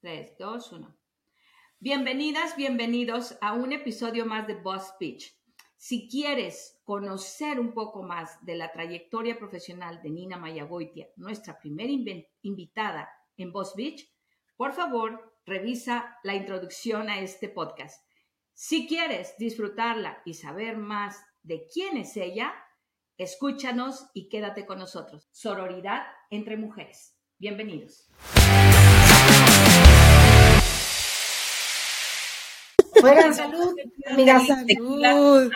[0.00, 0.96] 3, 2, 1.
[1.78, 5.38] Bienvenidas, bienvenidos a un episodio más de Boss Pitch.
[5.76, 11.92] Si quieres conocer un poco más de la trayectoria profesional de Nina Mayagoitia, nuestra primera
[12.40, 14.10] invitada en Boss Beach,
[14.56, 18.02] por favor, revisa la introducción a este podcast.
[18.54, 22.54] Si quieres disfrutarla y saber más de quién es ella,
[23.18, 25.28] escúchanos y quédate con nosotros.
[25.30, 27.18] Sororidad entre mujeres.
[27.38, 28.08] Bienvenidos.
[33.02, 33.74] Oigan, salud,
[34.06, 35.50] amigas, salud.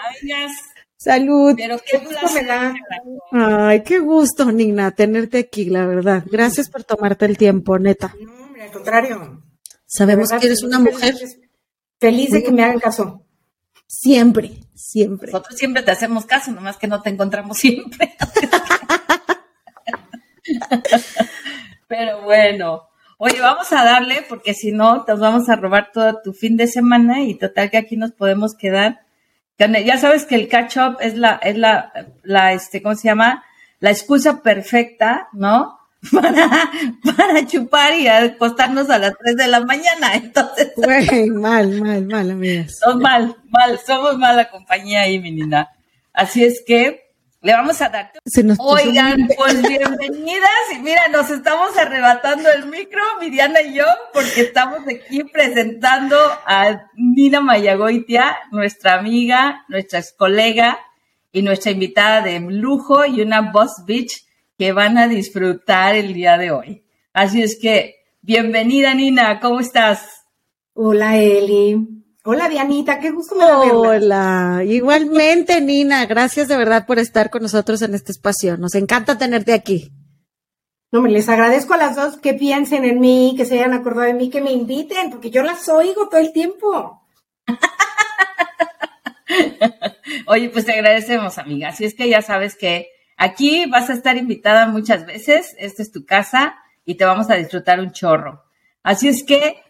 [0.96, 1.54] Salud.
[1.56, 2.74] Pero qué gusto me da.
[3.32, 6.24] Ay, qué gusto, Nina, tenerte aquí, la verdad.
[6.30, 8.14] Gracias por tomarte el tiempo, neta.
[8.20, 9.42] No, hombre, al contrario.
[9.86, 11.14] Sabemos que eres una mujer.
[12.00, 13.22] Feliz de que me hagan caso.
[13.86, 15.30] Siempre, siempre.
[15.30, 18.16] Nosotros siempre te hacemos caso, nomás que no te encontramos siempre.
[21.88, 26.32] Pero bueno, Oye, vamos a darle porque si no, nos vamos a robar todo tu
[26.32, 29.00] fin de semana y total que aquí nos podemos quedar.
[29.58, 31.92] Ya sabes que el catch up es la, es la,
[32.22, 33.44] la, este, ¿cómo se llama?
[33.78, 35.78] La excusa perfecta, ¿no?
[36.12, 36.70] Para,
[37.16, 40.14] para chupar y acostarnos a las 3 de la mañana.
[40.14, 40.72] Entonces.
[40.76, 42.78] Güey, mal, mal, mal, amigas.
[42.78, 45.40] Somos mal, mal, somos mala compañía ahí, mi.
[46.12, 47.03] Así es que,
[47.44, 48.10] le vamos a dar.
[48.58, 50.50] Oigan, pues bienvenidas.
[50.74, 56.88] Y mira, nos estamos arrebatando el micro, Miriana y yo, porque estamos aquí presentando a
[56.94, 60.78] Nina Mayagoitia, nuestra amiga, nuestra ex colega
[61.32, 64.24] y nuestra invitada de lujo y una Boss Beach
[64.56, 66.84] que van a disfrutar el día de hoy.
[67.12, 70.24] Así es que, bienvenida Nina, ¿cómo estás?
[70.72, 77.28] Hola Eli, Hola Dianita, qué gusto me Hola, igualmente Nina, gracias de verdad por estar
[77.28, 78.56] con nosotros en este espacio.
[78.56, 79.92] Nos encanta tenerte aquí.
[80.90, 84.06] No, me les agradezco a las dos que piensen en mí, que se hayan acordado
[84.06, 87.02] de mí, que me inviten, porque yo las oigo todo el tiempo.
[90.26, 91.68] Oye, pues te agradecemos, amiga.
[91.68, 95.54] Así es que ya sabes que aquí vas a estar invitada muchas veces.
[95.58, 96.54] Esta es tu casa
[96.86, 98.44] y te vamos a disfrutar un chorro.
[98.82, 99.63] Así es que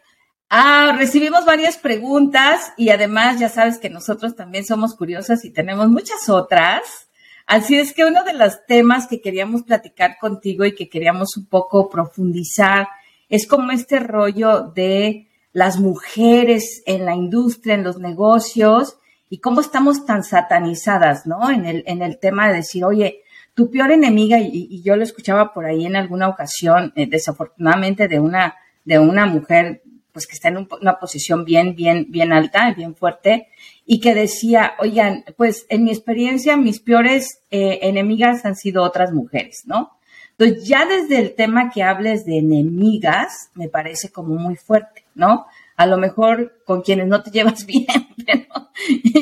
[0.56, 5.88] Ah, recibimos varias preguntas y además ya sabes que nosotros también somos curiosas y tenemos
[5.88, 7.09] muchas otras.
[7.44, 11.47] Así es que uno de los temas que queríamos platicar contigo y que queríamos un
[11.47, 12.87] poco profundizar
[13.28, 18.97] es como este rollo de las mujeres en la industria, en los negocios
[19.28, 21.50] y cómo estamos tan satanizadas, ¿no?
[21.50, 23.22] En el, en el tema de decir, oye,
[23.54, 28.20] tu peor enemiga, y, yo lo escuchaba por ahí en alguna ocasión, eh, desafortunadamente de
[28.20, 28.54] una,
[28.84, 29.82] de una mujer
[30.14, 33.48] pues que está en una posición bien, bien, bien alta, bien fuerte,
[33.84, 39.12] y que decía, oigan, pues en mi experiencia mis peores eh, enemigas han sido otras
[39.12, 39.98] mujeres, ¿no?
[40.38, 45.47] Entonces ya desde el tema que hables de enemigas, me parece como muy fuerte, ¿no?
[45.76, 48.70] A lo mejor con quienes no te llevas bien, pero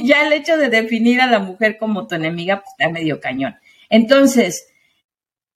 [0.04, 3.56] ya el hecho de definir a la mujer como tu enemiga, pues está medio cañón.
[3.88, 4.71] Entonces,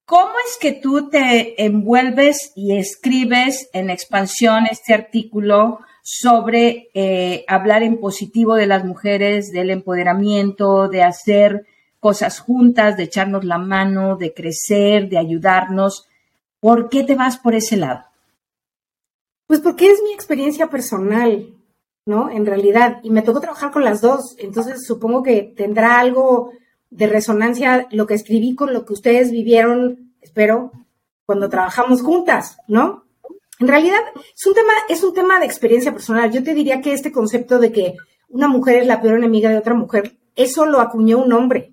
[0.06, 7.82] ¿Cómo es que tú te envuelves y escribes en expansión este artículo sobre eh, hablar
[7.82, 11.66] en positivo de las mujeres, del empoderamiento, de hacer
[11.98, 16.06] cosas juntas, de echarnos la mano, de crecer, de ayudarnos?
[16.60, 18.04] ¿Por qué te vas por ese lado?
[19.48, 21.52] Pues porque es mi experiencia personal,
[22.06, 22.30] ¿no?
[22.30, 26.52] En realidad, y me tocó trabajar con las dos, entonces supongo que tendrá algo
[26.90, 30.72] de resonancia lo que escribí con lo que ustedes vivieron, espero,
[31.24, 33.04] cuando trabajamos juntas, ¿no?
[33.58, 34.00] En realidad
[34.34, 36.30] es un tema, es un tema de experiencia personal.
[36.30, 37.96] Yo te diría que este concepto de que
[38.28, 41.72] una mujer es la peor enemiga de otra mujer, eso lo acuñó un hombre.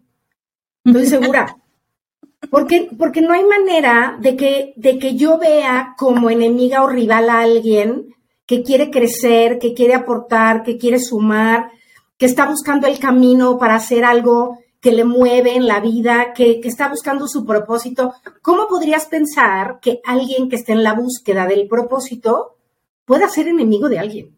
[0.84, 1.58] Estoy segura.
[2.50, 7.30] Porque, porque no hay manera de que, de que yo vea como enemiga o rival
[7.30, 8.14] a alguien
[8.46, 11.72] que quiere crecer, que quiere aportar, que quiere sumar,
[12.18, 16.60] que está buscando el camino para hacer algo que le mueve en la vida, que,
[16.66, 18.16] está buscando su propósito.
[18.42, 22.58] ¿Cómo podrías pensar que alguien que esté en la búsqueda del propósito
[23.06, 24.38] pueda ser enemigo de alguien?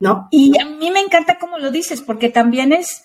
[0.00, 0.28] ¿No?
[0.30, 3.04] Y a mí me encanta cómo lo dices, porque también es,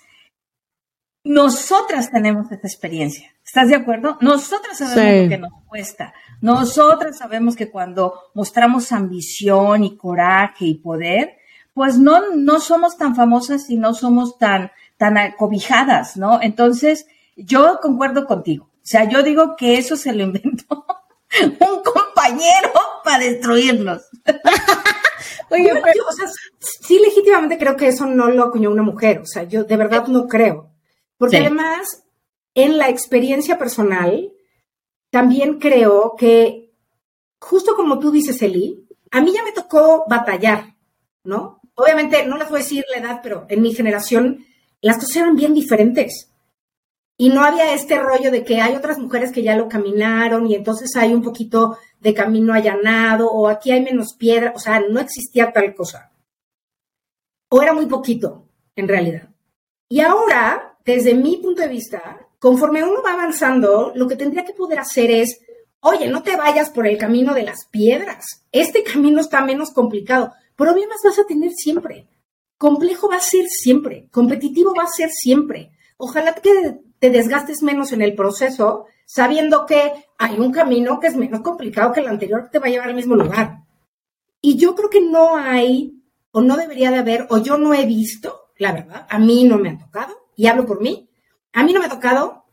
[1.26, 3.36] nosotras tenemos esa experiencia.
[3.46, 4.18] ¿Estás de acuerdo?
[4.22, 6.14] Nosotras sabemos lo que nos cuesta.
[6.40, 11.36] Nosotras sabemos que cuando mostramos ambición y coraje y poder,
[11.74, 16.42] pues no, no somos tan famosas y no somos tan tan acobijadas, ¿no?
[16.42, 18.66] Entonces, yo concuerdo contigo.
[18.66, 20.86] O sea, yo digo que eso se lo inventó
[21.42, 22.72] un compañero
[23.04, 24.04] para destruirnos.
[25.50, 26.26] Oye, pero, o sea,
[26.60, 29.20] sí, legítimamente creo que eso no lo acuñó una mujer.
[29.20, 30.72] O sea, yo de verdad no creo.
[31.18, 32.04] Porque además,
[32.54, 34.32] en la experiencia personal,
[35.10, 36.74] también creo que,
[37.40, 40.76] justo como tú dices, Eli, a mí ya me tocó batallar,
[41.24, 41.62] ¿no?
[41.76, 44.46] Obviamente, no les voy a decir la edad, pero en mi generación
[44.82, 46.32] las cosas eran bien diferentes.
[47.20, 50.54] Y no había este rollo de que hay otras mujeres que ya lo caminaron y
[50.54, 55.00] entonces hay un poquito de camino allanado o aquí hay menos piedra, o sea, no
[55.00, 56.12] existía tal cosa.
[57.50, 59.30] O era muy poquito, en realidad.
[59.90, 64.54] Y ahora, desde mi punto de vista, conforme uno va avanzando, lo que tendría que
[64.54, 65.42] poder hacer es,
[65.80, 68.26] oye, no te vayas por el camino de las piedras.
[68.52, 70.34] Este camino está menos complicado.
[70.56, 72.08] Problemas vas a tener siempre.
[72.58, 74.08] Complejo va a ser siempre.
[74.12, 75.72] Competitivo va a ser siempre.
[75.98, 81.16] Ojalá que te desgastes menos en el proceso, sabiendo que hay un camino que es
[81.16, 83.64] menos complicado que el anterior que te va a llevar al mismo lugar.
[84.42, 86.02] Y yo creo que no hay,
[86.32, 89.58] o no debería de haber, o yo no he visto, la verdad, a mí no
[89.58, 91.10] me ha tocado, y hablo por mí,
[91.54, 92.46] a mí no me ha tocado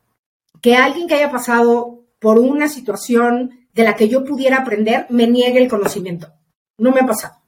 [0.60, 5.26] que alguien que haya pasado por una situación de la que yo pudiera aprender me
[5.26, 6.32] niegue el conocimiento.
[6.78, 7.44] No me ha pasado.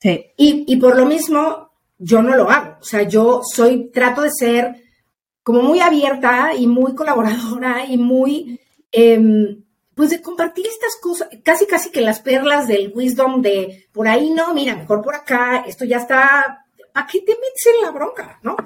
[0.00, 0.26] Sí.
[0.36, 1.68] Y, y por lo mismo,
[1.98, 2.76] yo no lo hago.
[2.80, 4.84] O sea, yo soy, trato de ser
[5.42, 8.60] como muy abierta y muy colaboradora y muy,
[8.92, 9.64] em,
[9.94, 14.30] pues de compartir estas cosas, casi casi que las perlas del wisdom de por ahí
[14.30, 18.38] no, mira, mejor por acá, esto ya está, ¿a qué te metes en la bronca,
[18.42, 18.56] no?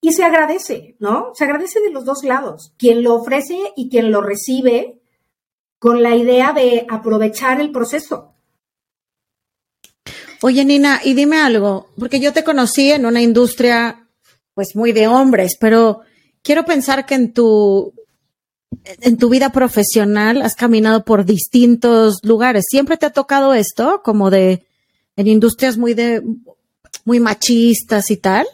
[0.00, 1.30] Y se agradece, ¿no?
[1.34, 5.00] Se agradece de los dos lados, quien lo ofrece y quien lo recibe
[5.78, 8.33] con la idea de aprovechar el proceso.
[10.46, 14.06] Oye, Nina, y dime algo, porque yo te conocí en una industria,
[14.52, 16.00] pues muy de hombres, pero
[16.42, 17.94] quiero pensar que en tu,
[19.00, 22.66] en tu vida profesional has caminado por distintos lugares.
[22.68, 24.66] ¿Siempre te ha tocado esto, como de,
[25.16, 26.22] en industrias muy de,
[27.06, 28.46] muy machistas y tal?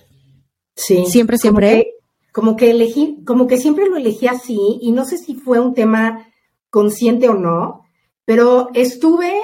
[0.77, 1.07] Sí.
[1.09, 1.95] Siempre, siempre.
[2.31, 5.75] Como que, elegí, como que siempre lo elegí así, y no sé si fue un
[5.75, 6.29] tema
[6.71, 7.83] consciente o no,
[8.25, 9.35] pero estuve,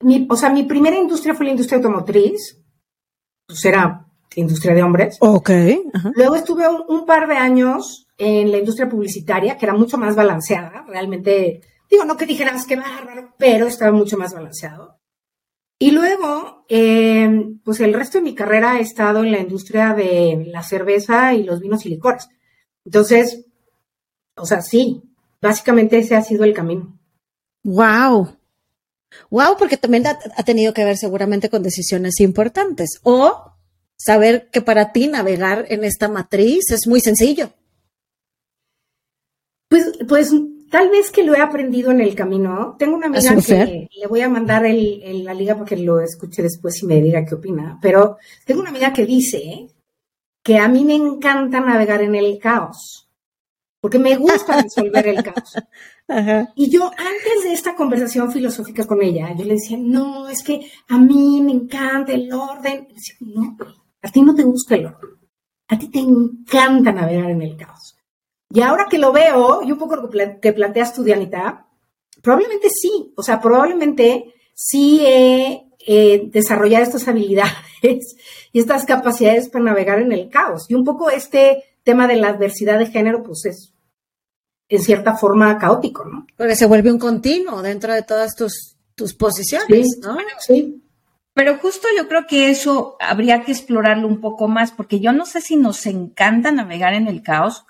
[0.00, 2.58] mi, o sea, mi primera industria fue la industria automotriz,
[3.46, 4.08] pues era
[4.40, 5.16] industria de hombres.
[5.20, 5.50] Ok.
[6.14, 10.84] Luego estuve un, par de años en la industria publicitaria, que era mucho más balanceada,
[10.88, 11.60] realmente,
[11.90, 14.98] digo, no que dijeras que bárbaro, pero estaba mucho más balanceado.
[15.80, 20.44] Y luego, em, pues el resto de mi carrera he estado en la industria de
[20.48, 22.28] la cerveza y los vinos y licores.
[22.84, 23.46] Entonces,
[24.36, 25.02] o sea, sí,
[25.40, 26.98] básicamente ese ha sido el camino.
[27.64, 28.37] Wow.
[29.30, 33.00] Wow, porque también ha, ha tenido que ver seguramente con decisiones importantes.
[33.02, 33.52] O
[33.96, 37.50] saber que para ti navegar en esta matriz es muy sencillo.
[39.68, 40.32] Pues, pues
[40.70, 42.76] tal vez que lo he aprendido en el camino.
[42.78, 46.42] Tengo una amiga que le voy a mandar el, la liga para que lo escuche
[46.42, 47.78] después y me diga qué opina.
[47.82, 49.68] Pero tengo una amiga que dice
[50.42, 53.08] que a mí me encanta navegar en el caos,
[53.80, 55.54] porque me gusta resolver el caos.
[56.54, 60.70] Y yo antes de esta conversación filosófica con ella, yo le decía, no, es que
[60.88, 62.88] a mí me encanta el orden.
[63.20, 63.56] no,
[64.00, 65.10] a ti no te gusta el orden.
[65.68, 67.96] A ti te encanta navegar en el caos.
[68.50, 70.08] Y ahora que lo veo, y un poco lo
[70.40, 71.66] que planteas tú, Dianita,
[72.22, 73.12] probablemente sí.
[73.14, 75.68] O sea, probablemente sí he
[76.32, 77.52] desarrollado estas habilidades
[78.52, 80.70] y estas capacidades para navegar en el caos.
[80.70, 83.74] Y un poco este tema de la adversidad de género, pues es
[84.68, 86.26] en cierta forma caótico, ¿no?
[86.36, 90.18] Porque se vuelve un continuo dentro de todas tus, tus posiciones, ¿no?
[90.40, 90.82] Sí.
[91.32, 95.24] Pero justo yo creo que eso habría que explorarlo un poco más, porque yo no
[95.24, 97.64] sé si nos encanta navegar en el caos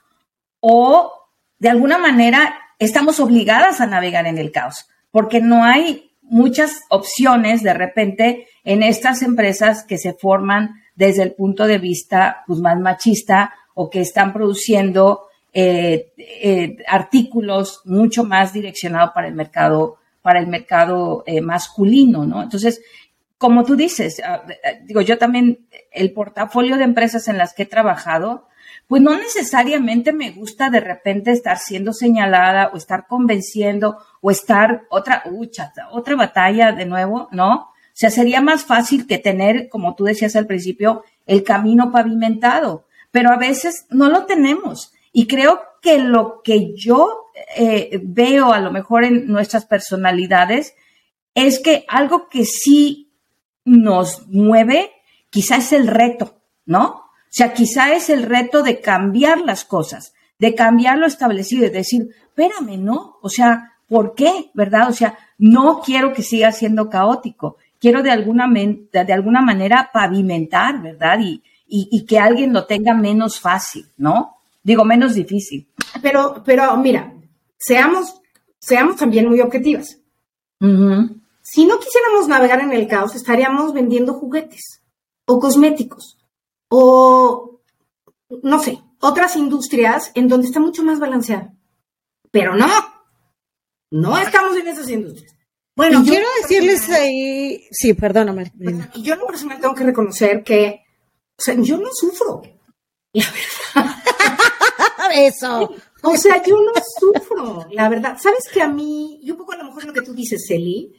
[0.60, 1.12] o
[1.58, 7.62] de alguna manera estamos obligadas a navegar en el caos, porque no hay muchas opciones
[7.62, 12.78] de repente en estas empresas que se forman desde el punto de vista pues, más
[12.78, 15.27] machista o que están produciendo
[15.60, 22.44] eh, eh, artículos mucho más direccionados para el mercado para el mercado eh, masculino, ¿no?
[22.44, 22.80] Entonces,
[23.38, 24.44] como tú dices, ah,
[24.84, 28.46] digo, yo también, el portafolio de empresas en las que he trabajado,
[28.86, 34.82] pues no necesariamente me gusta de repente estar siendo señalada o estar convenciendo o estar
[34.90, 37.54] otra, ucha, otra batalla de nuevo, ¿no?
[37.54, 42.84] O sea, sería más fácil que tener, como tú decías al principio, el camino pavimentado,
[43.10, 44.92] pero a veces no lo tenemos.
[45.18, 47.24] Y creo que lo que yo
[47.56, 50.76] eh, veo a lo mejor en nuestras personalidades
[51.34, 53.10] es que algo que sí
[53.64, 54.92] nos mueve,
[55.28, 56.84] quizá es el reto, ¿no?
[56.84, 61.70] O sea, quizá es el reto de cambiar las cosas, de cambiar lo establecido, de
[61.70, 63.18] decir, espérame, ¿no?
[63.20, 64.52] O sea, ¿por qué?
[64.54, 64.88] ¿Verdad?
[64.88, 70.80] O sea, no quiero que siga siendo caótico, quiero de alguna, de alguna manera pavimentar,
[70.80, 71.18] ¿verdad?
[71.18, 74.37] Y, y, que alguien lo tenga menos fácil, ¿no?
[74.68, 75.68] Digo, menos difícil.
[76.02, 77.14] Pero, pero mira,
[77.56, 78.20] seamos,
[78.60, 79.98] seamos también muy objetivas
[81.50, 84.82] si no quisiéramos navegar en el caos, estaríamos vendiendo juguetes
[85.26, 86.18] o cosméticos
[86.68, 87.62] o,
[88.42, 91.52] no sé, otras industrias en donde está mucho más balanceado.
[92.30, 92.68] Pero no,
[93.90, 95.34] no estamos en esas industrias.
[95.74, 98.52] Bueno, quiero decirles ahí, sí, perdóname.
[98.96, 100.82] Yo en lo personal tengo que reconocer que,
[101.38, 102.42] o sea, yo no sufro,
[103.14, 103.24] la
[103.74, 103.97] verdad.
[105.10, 105.70] Eso.
[106.02, 108.16] O sea, yo no sufro, la verdad.
[108.20, 110.92] ¿Sabes que a mí, y un poco a lo mejor lo que tú dices, Celi,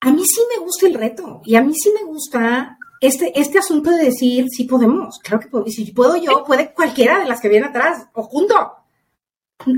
[0.00, 3.58] a mí sí me gusta el reto y a mí sí me gusta este, este
[3.58, 7.40] asunto de decir, sí podemos, claro que puedo, si puedo yo, puede cualquiera de las
[7.40, 8.54] que vienen atrás, o junto.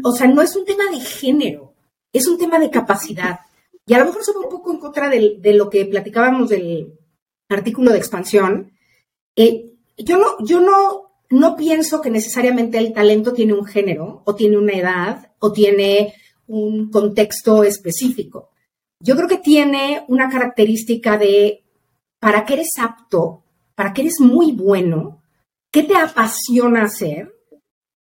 [0.02, 1.74] O sea, no es un tema de género,
[2.12, 3.40] es un tema de capacidad.
[3.86, 6.98] Y a lo mejor se va un poco en contra de, lo que platicábamos del
[7.48, 8.72] artículo de expansión.
[9.36, 14.34] Eh, yo no, yo no, no pienso que necesariamente el talento tiene un género, o
[14.34, 16.14] tiene una edad, o tiene
[16.46, 18.50] un contexto específico.
[19.00, 21.64] Yo creo que tiene una característica de
[22.20, 25.22] para qué eres apto, para qué eres muy bueno,
[25.70, 27.34] qué te apasiona hacer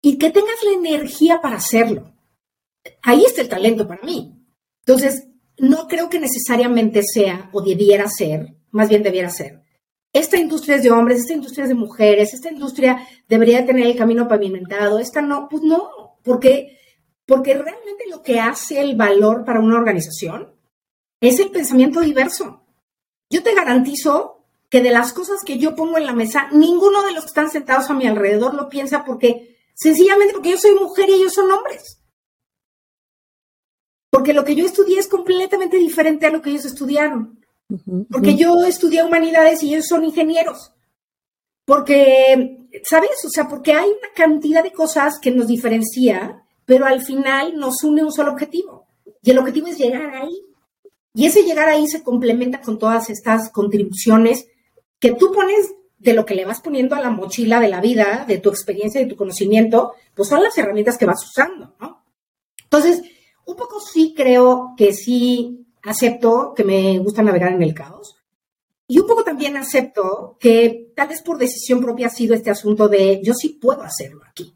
[0.00, 2.12] y que tengas la energía para hacerlo.
[3.02, 4.35] Ahí está el talento para mí.
[4.85, 9.62] Entonces, no creo que necesariamente sea o debiera ser, más bien debiera ser.
[10.12, 13.97] Esta industria es de hombres, esta industria es de mujeres, esta industria debería tener el
[13.97, 16.78] camino pavimentado, esta no, pues no, porque,
[17.25, 20.54] porque realmente lo que hace el valor para una organización
[21.21, 22.62] es el pensamiento diverso.
[23.31, 27.12] Yo te garantizo que de las cosas que yo pongo en la mesa, ninguno de
[27.12, 31.09] los que están sentados a mi alrededor lo piensa porque, sencillamente porque yo soy mujer
[31.09, 32.02] y ellos son hombres.
[34.11, 37.41] Porque lo que yo estudié es completamente diferente a lo que ellos estudiaron.
[38.11, 40.73] Porque yo estudié humanidades y ellos son ingenieros.
[41.64, 43.25] Porque, ¿sabes?
[43.25, 47.83] O sea, porque hay una cantidad de cosas que nos diferencia, pero al final nos
[47.85, 48.87] une un solo objetivo.
[49.23, 50.45] Y el objetivo es llegar ahí.
[51.14, 54.47] Y ese llegar ahí se complementa con todas estas contribuciones
[54.99, 58.25] que tú pones de lo que le vas poniendo a la mochila de la vida,
[58.26, 62.05] de tu experiencia, de tu conocimiento, pues son las herramientas que vas usando, ¿no?
[62.64, 63.02] Entonces,
[63.47, 68.17] un poco sí creo que sí acepto que me gusta navegar en el caos.
[68.87, 72.89] Y un poco también acepto que tal vez por decisión propia ha sido este asunto
[72.89, 74.55] de yo sí puedo hacerlo aquí.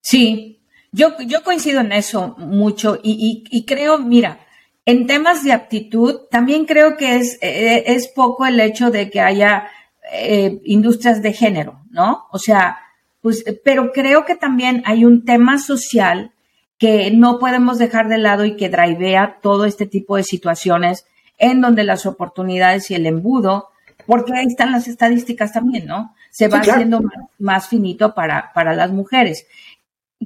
[0.00, 4.40] Sí, yo, yo coincido en eso mucho y, y creo, mira,
[4.88, 9.20] en temas de aptitud, también creo que es, eh, es poco el hecho de que
[9.20, 9.68] haya
[10.10, 12.26] eh, industrias de género, ¿no?
[12.32, 12.78] O sea,
[13.20, 16.32] pues, pero creo que también hay un tema social
[16.78, 21.06] que no podemos dejar de lado y que drivea todo este tipo de situaciones
[21.38, 23.68] en donde las oportunidades y el embudo,
[24.06, 26.14] porque ahí están las estadísticas también, ¿no?
[26.30, 29.46] Se va haciendo más, más, finito para, para las mujeres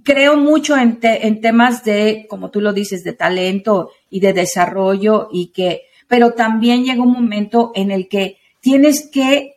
[0.04, 5.28] creo mucho en, en, temas de, como tú lo dices, de talento y de desarrollo
[5.30, 9.56] y que, pero también llega un momento en el que tienes que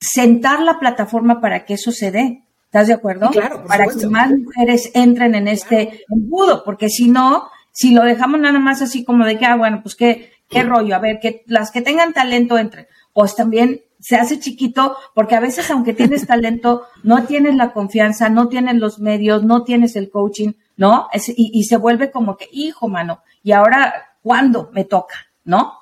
[0.00, 2.42] sentar la plataforma para que eso se dé.
[2.68, 3.30] ¿Estás de acuerdo?
[3.30, 8.40] claro, para que más mujeres entren en este embudo, porque si no, si lo dejamos
[8.40, 11.44] nada más así como de que, ah, bueno, pues qué, qué rollo, a ver, que
[11.46, 16.26] las que tengan talento entren, pues también se hace chiquito porque a veces aunque tienes
[16.26, 21.08] talento, no tienes la confianza, no tienes los medios, no tienes el coaching, ¿no?
[21.36, 25.14] y, se vuelve como que, hijo, mano, y ahora, ¿cuándo me toca?
[25.42, 25.72] ¿No?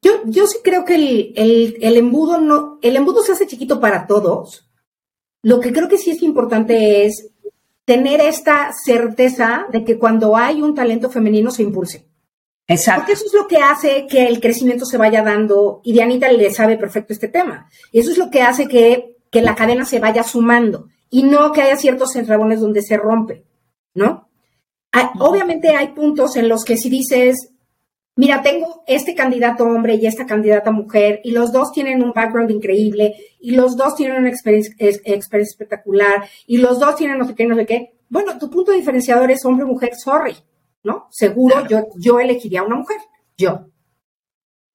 [0.00, 4.06] Yo, yo sí creo que el, el, embudo no, el embudo se hace chiquito para
[4.06, 4.71] todos.
[5.42, 7.28] Lo que creo que sí es importante es
[7.84, 12.06] tener esta certeza de que cuando hay un talento femenino se impulse.
[12.68, 13.00] Exacto.
[13.00, 16.50] Porque eso es lo que hace que el crecimiento se vaya dando, y Dianita le
[16.52, 19.98] sabe perfecto este tema, y eso es lo que hace que, que la cadena se
[19.98, 23.44] vaya sumando, y no que haya ciertos enrabones donde se rompe,
[23.94, 24.28] ¿no?
[25.20, 27.51] obviamente hay puntos en los que si dices,
[28.16, 32.50] mira, tengo este candidato hombre y esta candidata mujer, y los dos tienen un background
[32.50, 37.34] increíble, y los dos tienen una experiencia, experiencia espectacular, y los dos tienen no sé
[37.34, 37.92] qué, no sé qué.
[38.08, 40.36] Bueno, tu punto diferenciador es hombre-mujer, sorry.
[40.82, 41.08] ¿no?
[41.10, 42.98] Seguro yo, yo elegiría a una mujer,
[43.36, 43.68] yo.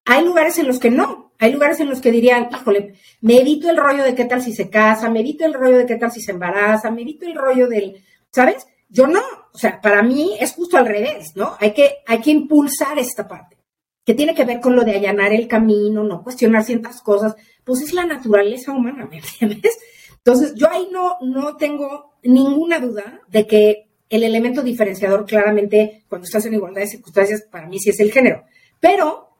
[0.04, 3.68] Hay lugares en los que no, hay lugares en los que dirían, híjole, me evito
[3.68, 6.10] el rollo de qué tal si se casa, me evito el rollo de qué tal
[6.10, 8.66] si se embaraza, me evito el rollo del, ¿sabes?
[8.88, 9.20] Yo no,
[9.58, 11.56] o sea, para mí es justo al revés, ¿no?
[11.58, 13.56] Hay que, hay que impulsar esta parte,
[14.04, 17.34] que tiene que ver con lo de allanar el camino, no cuestionar ciertas cosas,
[17.64, 19.76] pues es la naturaleza humana, ¿me entiendes?
[20.18, 26.26] Entonces, yo ahí no, no tengo ninguna duda de que el elemento diferenciador claramente cuando
[26.26, 28.44] estás en igualdad de circunstancias, para mí sí es el género.
[28.78, 29.30] Pero,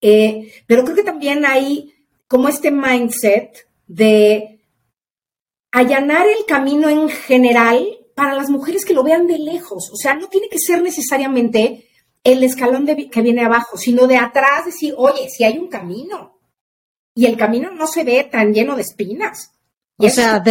[0.00, 1.92] eh, pero creo que también hay
[2.28, 4.60] como este mindset de
[5.72, 9.90] allanar el camino en general para las mujeres que lo vean de lejos.
[9.92, 11.88] O sea, no tiene que ser necesariamente
[12.24, 16.38] el escalón que viene abajo, sino de atrás decir, oye, si hay un camino.
[17.14, 19.50] Y el camino no se ve tan lleno de espinas.
[19.96, 20.42] o sea,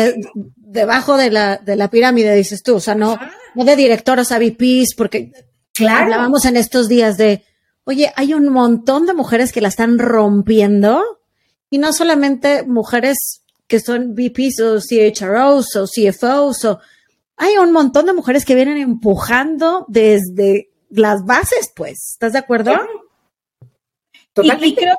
[0.55, 3.17] debajo de la, de la pirámide, dices tú, o sea, no,
[3.55, 5.31] no de directoras a VPs, porque
[5.73, 6.03] claro.
[6.03, 7.43] hablábamos en estos días de,
[7.83, 11.01] oye, hay un montón de mujeres que la están rompiendo
[11.69, 16.79] y no solamente mujeres que son VPs o CHROs o CFOs o
[17.41, 22.11] hay un montón de mujeres que vienen empujando desde las bases, pues.
[22.11, 22.73] ¿Estás de acuerdo?
[24.43, 24.95] Y, creo,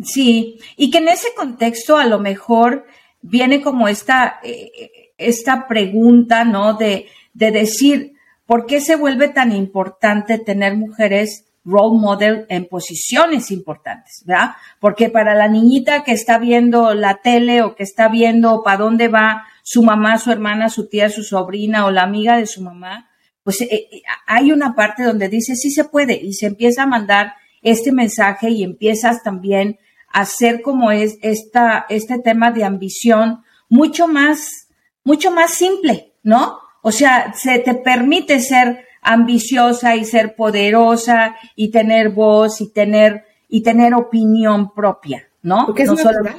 [0.00, 2.86] sí, y que en ese contexto a lo mejor
[3.20, 6.74] viene como esta, eh, esta pregunta, ¿no?
[6.74, 8.12] De, de decir,
[8.46, 14.52] ¿por qué se vuelve tan importante tener mujeres role model en posiciones importantes, ¿verdad?
[14.78, 19.08] Porque para la niñita que está viendo la tele o que está viendo para dónde
[19.08, 23.08] va su mamá, su hermana, su tía, su sobrina o la amiga de su mamá,
[23.42, 26.86] pues eh, eh, hay una parte donde dice sí se puede y se empieza a
[26.86, 29.78] mandar este mensaje y empiezas también
[30.12, 34.68] a hacer como es esta, este tema de ambición mucho más,
[35.04, 36.58] mucho más simple, ¿no?
[36.82, 43.24] O sea, se te permite ser ambiciosa y ser poderosa y tener voz y tener
[43.48, 45.66] y tener opinión propia, ¿no?
[45.66, 46.36] Porque es no natural,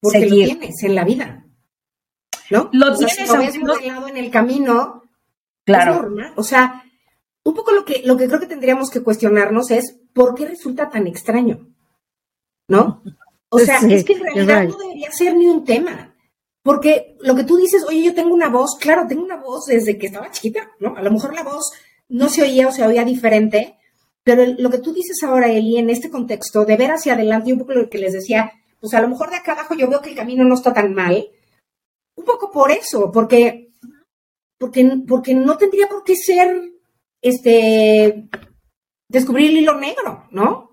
[0.00, 1.44] porque lo tienes en la vida,
[2.50, 2.70] ¿no?
[2.72, 5.04] Lo tienes si en el camino,
[5.64, 6.10] claro.
[6.36, 6.84] O sea,
[7.44, 10.90] un poco lo que lo que creo que tendríamos que cuestionarnos es por qué resulta
[10.90, 11.68] tan extraño,
[12.68, 13.02] ¿no?
[13.50, 16.14] O sea, es que en realidad no debería ser ni un tema.
[16.62, 19.96] Porque lo que tú dices, oye, yo tengo una voz, claro, tengo una voz desde
[19.96, 20.96] que estaba chiquita, ¿no?
[20.96, 21.72] A lo mejor la voz
[22.08, 23.78] no se oía o se oía diferente,
[24.22, 27.52] pero lo que tú dices ahora, Eli, en este contexto, de ver hacia adelante, y
[27.52, 30.02] un poco lo que les decía, pues a lo mejor de acá abajo yo veo
[30.02, 31.28] que el camino no está tan mal,
[32.18, 33.70] un poco por eso, porque,
[34.58, 36.72] porque, porque no tendría por qué ser,
[37.22, 38.28] este,
[39.08, 40.70] descubrir el hilo negro, ¿no?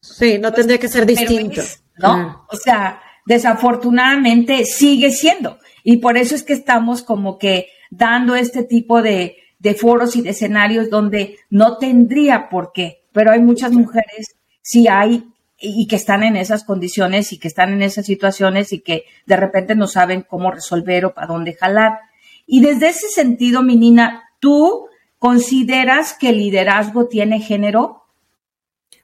[0.00, 1.62] Sí, no tendría que ser distinto.
[1.96, 2.46] ¿no?
[2.48, 5.58] O sea, desafortunadamente sigue siendo.
[5.82, 10.22] Y por eso es que estamos como que dando este tipo de, de foros y
[10.22, 15.24] de escenarios donde no tendría por qué, pero hay muchas mujeres, sí hay,
[15.60, 19.36] y que están en esas condiciones y que están en esas situaciones y que de
[19.36, 21.98] repente no saben cómo resolver o para dónde jalar.
[22.46, 24.86] Y desde ese sentido, mi Nina, ¿tú
[25.18, 28.04] consideras que el liderazgo tiene género?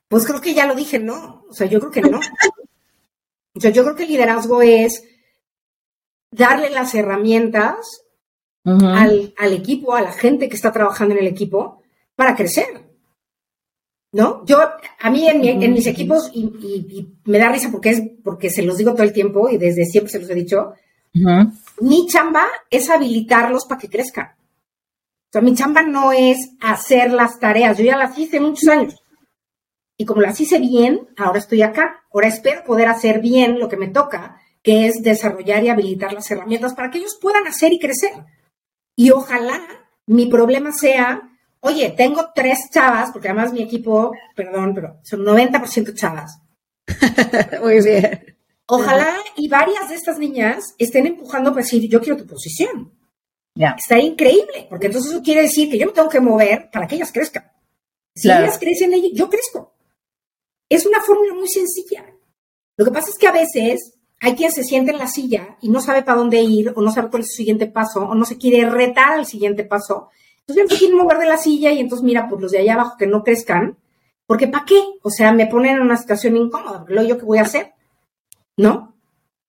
[0.07, 1.45] Pues creo que ya lo dije, no.
[1.49, 2.21] O sea, yo creo que no.
[3.57, 5.05] O sea, yo creo que el liderazgo es
[6.31, 8.03] darle las herramientas
[8.65, 11.83] al, al, equipo, a la gente que está trabajando en el equipo,
[12.17, 12.84] para crecer.
[14.15, 14.45] ¿No?
[14.47, 14.59] Yo,
[15.01, 18.63] a mí en, en mis equipos, y, y, me da risa porque es, porque se
[18.63, 20.75] los digo todo el tiempo y desde siempre se los he dicho,
[21.81, 24.27] mi chamba es habilitarlos para que crezcan.
[24.27, 29.03] O sea, mi chamba no es hacer las tareas, yo ya las hice muchos años.
[29.97, 32.05] Y como las hice bien, ahora estoy acá.
[32.13, 36.31] Ahora espero poder hacer bien lo que me toca, que es desarrollar y habilitar las
[36.31, 38.13] herramientas para que ellos puedan hacer y crecer.
[38.95, 39.61] Y ojalá
[40.07, 41.34] mi problema sea,
[41.65, 46.39] oye, tengo tres chavas, porque además mi equipo, perdón, pero son 90% chavas.
[47.63, 48.37] Muy bien.
[48.67, 52.93] Ojalá y varias de estas niñas estén empujando para decir, yo quiero tu posición.
[53.55, 53.77] Ya.
[53.79, 56.97] Está increíble, porque entonces eso quiere decir que yo me tengo que mover para que
[56.97, 57.51] ellas crezcan.
[58.15, 59.75] Si ellas crecen, yo crezco.
[60.69, 62.05] Es una fórmula muy sencilla.
[62.77, 65.69] Lo que pasa es que a veces hay quien se siente en la silla y
[65.69, 68.25] no sabe para dónde ir, o no sabe cuál es su siguiente paso, o no
[68.25, 70.11] se quiere retar al siguiente paso.
[70.47, 72.75] Entonces ya se quieren mover de la silla y entonces mira, pues los de allá
[72.75, 73.79] abajo que no crezcan,
[74.27, 74.81] porque ¿para qué?
[75.03, 77.73] O sea, me ponen en una situación incómoda, lo yo que voy a hacer,
[78.57, 78.95] ¿no?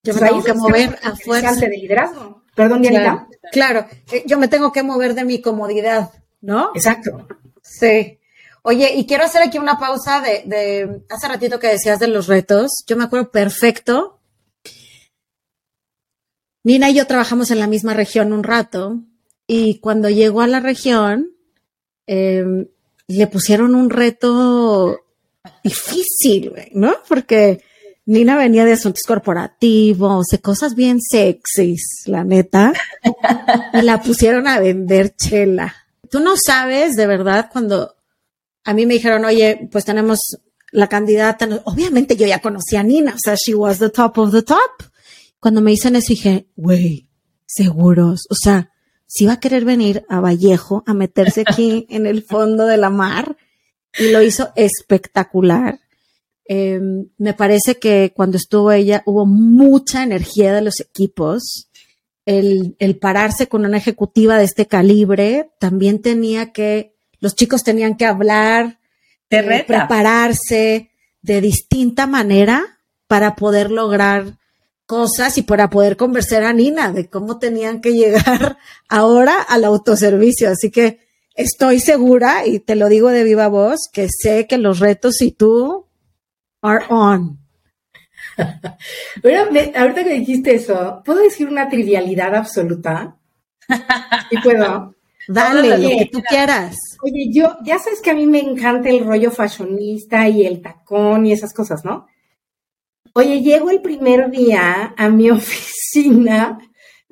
[0.03, 1.55] Yo me tengo que mover a fuerza.
[1.55, 2.43] de liderazgo.
[2.55, 3.27] Perdón, Dianita.
[3.51, 6.71] Claro, eh, yo me tengo que mover de mi comodidad, ¿no?
[6.73, 7.27] Exacto.
[7.62, 8.19] Sí.
[8.62, 12.27] Oye, y quiero hacer aquí una pausa de, de hace ratito que decías de los
[12.27, 12.84] retos.
[12.88, 14.15] Yo me acuerdo perfecto
[16.65, 18.97] Nina y yo trabajamos en la misma región un rato
[19.47, 21.31] y cuando llegó a la región
[22.08, 22.67] em,
[23.08, 25.01] le pusieron un reto
[25.63, 26.95] difícil, ¿no?
[27.08, 27.62] Porque
[28.05, 32.73] Nina venía de asuntos corporativos, de cosas bien sexys, la neta,
[33.73, 35.75] y la pusieron a vender chela.
[36.10, 37.95] Tú no sabes, de verdad, cuando
[38.63, 40.19] a mí me dijeron, oye, pues tenemos
[40.71, 44.31] la candidata, obviamente yo ya conocía a Nina, o sea, she was the top of
[44.31, 44.91] the top
[45.45, 47.08] cuando me dicen eso dije, güey,
[47.45, 48.71] seguros, o sea,
[49.15, 52.89] si va a querer venir a Vallejo a meterse aquí en el fondo de la
[52.89, 53.38] mar
[53.97, 55.80] y lo hizo espectacular.
[56.43, 61.69] Em, me parece que cuando estuvo ella hubo mucha energía de los equipos.
[62.25, 67.95] El, el pararse con una ejecutiva de este calibre también tenía que los chicos tenían
[67.95, 68.80] que hablar,
[69.30, 70.89] eh, prepararse
[71.21, 74.38] de distinta manera para poder lograr
[74.86, 78.58] cosas y para poder convencer a Nina de cómo tenían que llegar
[78.89, 80.50] ahora al autoservicio.
[80.50, 81.00] Así que
[81.36, 85.32] estoy segura, y te lo digo de viva voz, que sé que los retos y
[85.32, 85.88] tú
[86.62, 87.39] are on.
[89.24, 93.15] bueno, ahorita que dijiste eso, ¿puedo decir una trivialidad absoluta?
[94.32, 94.93] ¿Y puedo?
[95.28, 96.78] Dale, lo que tú quieras.
[97.02, 101.26] Oye, yo, ya sabes que a mí me encanta el rollo fashionista y el tacón
[101.26, 102.08] y esas cosas, ¿no?
[103.17, 106.60] Oye, llego el primer día a mi oficina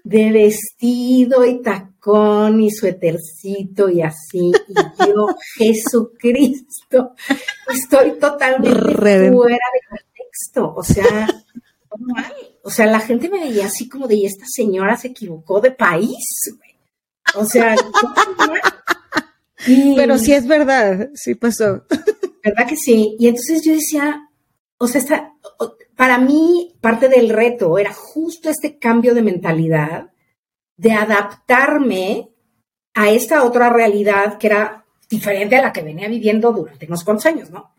[0.03, 7.15] de vestido y tacón y suétercito y así, y yo, Jesucristo,
[7.69, 11.25] estoy totalmente fuera de contexto, o sea,
[11.89, 12.33] normal.
[12.63, 16.25] O sea, la gente me veía así como de, esta señora se equivocó de país,
[16.57, 16.75] güey.
[17.35, 17.77] O sea,
[19.95, 21.85] pero sí es verdad, sí pasó.
[22.43, 23.15] ¿Verdad que sí?
[23.17, 24.29] Y entonces yo decía,
[24.77, 25.32] o sea, está,
[25.95, 30.11] para mí parte del reto era justo este cambio de mentalidad,
[30.77, 32.29] de adaptarme
[32.93, 37.25] a esta otra realidad que era diferente a la que venía viviendo durante unos cuantos
[37.25, 37.75] años, ¿no?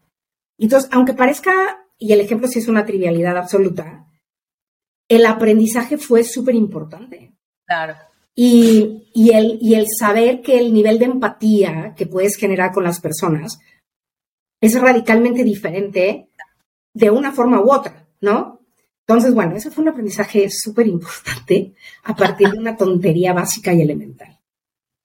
[0.58, 4.06] Entonces, aunque parezca, y el ejemplo sí es una trivialidad absoluta,
[5.08, 7.34] el aprendizaje fue súper importante.
[7.66, 7.94] Claro.
[8.36, 13.00] Y, el, y el saber que el nivel de empatía que puedes generar con las
[13.00, 13.58] personas
[14.60, 16.30] es radicalmente diferente
[16.94, 18.60] de una forma u otra, ¿no?
[19.00, 23.82] Entonces, bueno, eso fue un aprendizaje súper importante a partir de una tontería básica y
[23.82, 24.38] elemental.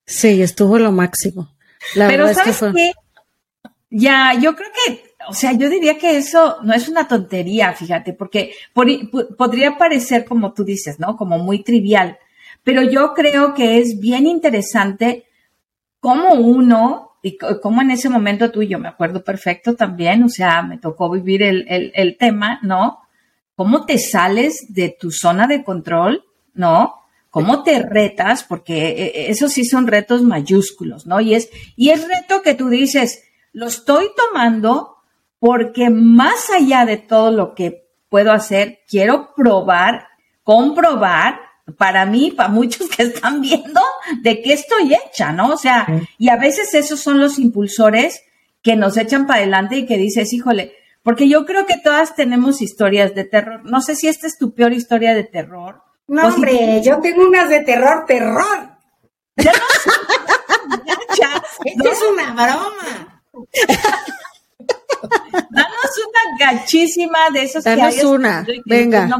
[0.06, 1.49] Sí, estuvo lo máximo.
[1.93, 2.93] Pero ¿sabes qué?
[3.89, 8.13] Ya, yo creo que, o sea, yo diría que eso no es una tontería, fíjate,
[8.13, 11.17] porque podría parecer, como tú dices, ¿no?
[11.17, 12.17] Como muy trivial,
[12.63, 15.25] pero yo creo que es bien interesante
[15.99, 20.62] cómo uno, y cómo en ese momento tú yo me acuerdo perfecto también, o sea,
[20.62, 22.99] me tocó vivir el, el, tema, ¿no?
[23.55, 26.95] ¿Cómo te sales de tu zona de control, ¿no?
[27.29, 28.43] ¿Cómo te retas?
[28.43, 31.19] Porque eh, eh, esos sí son retos mayúsculos, ¿no?
[31.19, 34.95] Y es, y es reto que tú dices, lo estoy tomando
[35.39, 40.08] porque más allá de todo lo que puedo hacer, quiero probar,
[40.43, 43.82] comprobar para mí, para muchos que están viendo,
[44.21, 45.53] de qué estoy hecha, ¿no?
[45.53, 48.21] O sea, y a veces esos son los impulsores
[48.62, 52.62] que nos echan para adelante y que dices, híjole, porque yo creo que todas tenemos
[52.62, 53.62] historias de terror.
[53.63, 55.82] No sé si esta es tu peor historia de terror.
[56.08, 58.71] No, hombre, yo tengo unas de terror, terror.
[59.38, 59.60] Ya no
[61.65, 63.23] Esto es una broma.
[65.49, 69.08] Danos una gachísima de esos Danos una, venga.
[69.08, 69.17] No,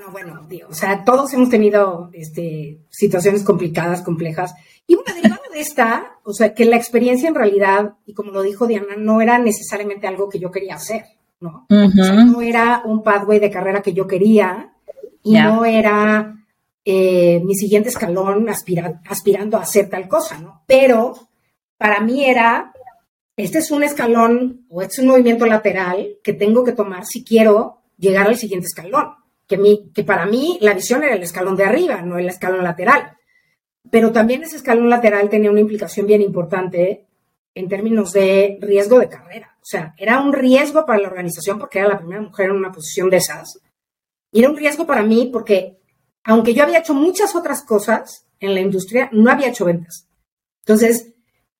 [0.00, 4.54] no, bueno, o sea, todos hemos tenido este, situaciones complicadas, complejas.
[4.86, 8.42] Y una derivada de esta, o sea, que la experiencia en realidad, y como lo
[8.42, 11.04] dijo Diana, no era necesariamente algo que yo quería hacer,
[11.40, 11.66] ¿no?
[11.68, 14.72] o sea, no era un pathway de carrera que yo quería
[15.22, 16.34] y no era
[16.84, 20.62] eh, mi siguiente escalón aspirando a hacer tal cosa, ¿no?
[20.66, 21.14] Pero
[21.76, 22.72] para mí era,
[23.36, 27.24] este es un escalón o este es un movimiento lateral que tengo que tomar si
[27.24, 29.21] quiero llegar al siguiente escalón
[29.94, 33.16] que, para mí la visión era el escalón de arriba, no el escalón lateral.
[33.90, 37.06] Pero también ese escalón lateral tenía una implicación bien importante
[37.54, 39.56] en términos de riesgo de carrera.
[39.60, 42.72] O sea, era un riesgo para la organización porque era la primera mujer en una
[42.72, 43.60] posición de esas.
[44.30, 45.78] Y era un riesgo para mí porque,
[46.24, 50.08] aunque yo había hecho muchas otras cosas en la industria, no había hecho ventas.
[50.64, 51.12] Entonces,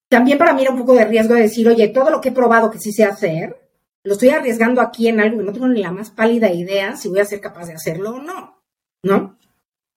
[0.08, 2.32] también para mí era un poco de riesgo de decir, oye, todo lo que he
[2.32, 3.61] probado que sí sé hacer,
[4.04, 7.08] lo estoy arriesgando aquí en algo que no tengo ni la más pálida idea si
[7.08, 8.62] voy a ser capaz de hacerlo o no,
[9.02, 9.38] ¿no?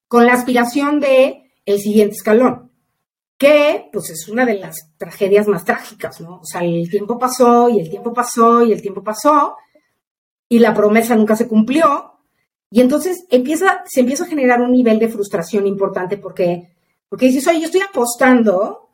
[0.08, 2.70] Con la aspiración de el siguiente escalón,
[3.36, 6.36] que pues es una de las tragedias más trágicas, ¿no?
[6.36, 9.56] O sea, el tiempo pasó y el tiempo pasó y el tiempo pasó
[10.48, 12.12] y la promesa nunca se cumplió
[12.70, 16.76] y entonces empieza, se empieza a generar un nivel de frustración importante porque,
[17.08, 18.90] porque dices, oye, yo estoy apostando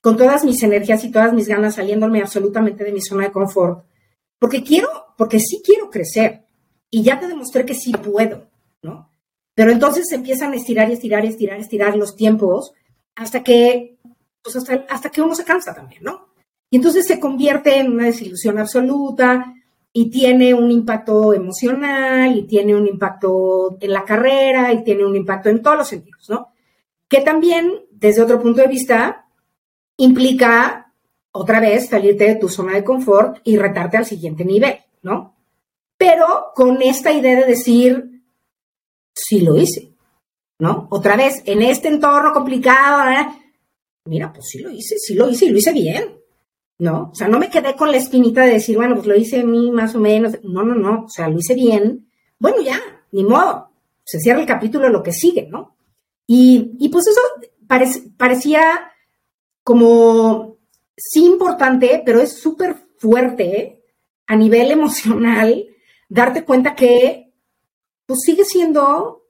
[0.00, 3.84] con todas mis energías y todas mis ganas saliéndome absolutamente de mi zona de confort
[4.38, 6.44] porque quiero, porque sí quiero crecer
[6.90, 8.48] y ya te demostré que sí puedo,
[8.82, 9.10] ¿no?
[9.54, 12.72] Pero entonces empiezan a estirar y estirar y estirar estirar los tiempos
[13.14, 13.96] hasta que,
[14.42, 16.28] pues hasta, hasta que uno se cansa también, ¿no?
[16.70, 19.54] Y entonces se convierte en una desilusión absoluta
[19.92, 25.16] y tiene un impacto emocional y tiene un impacto en la carrera y tiene un
[25.16, 26.48] impacto en todos los sentidos, ¿no?
[27.08, 29.26] Que también, desde otro punto de vista,
[29.96, 30.85] implica
[31.36, 35.36] otra vez salirte de tu zona de confort y retarte al siguiente nivel, ¿no?
[35.96, 38.22] Pero con esta idea de decir,
[39.14, 39.92] sí lo hice,
[40.58, 40.88] ¿no?
[40.90, 43.26] Otra vez, en este entorno complicado, ¿eh?
[44.06, 46.18] mira, pues sí lo hice, sí lo hice y lo hice bien,
[46.78, 47.10] ¿no?
[47.12, 49.44] O sea, no me quedé con la espinita de decir, bueno, pues lo hice a
[49.44, 50.38] mí más o menos.
[50.42, 52.08] No, no, no, o sea, lo hice bien.
[52.38, 52.80] Bueno, ya,
[53.12, 53.70] ni modo.
[54.04, 55.76] Se cierra el capítulo, lo que sigue, ¿no?
[56.26, 57.20] Y, y pues eso
[58.16, 58.90] parecía
[59.62, 60.55] como
[60.96, 63.84] sí importante, pero es súper fuerte
[64.26, 65.66] a nivel emocional
[66.08, 67.32] darte cuenta que
[68.06, 69.24] pues sigue siendo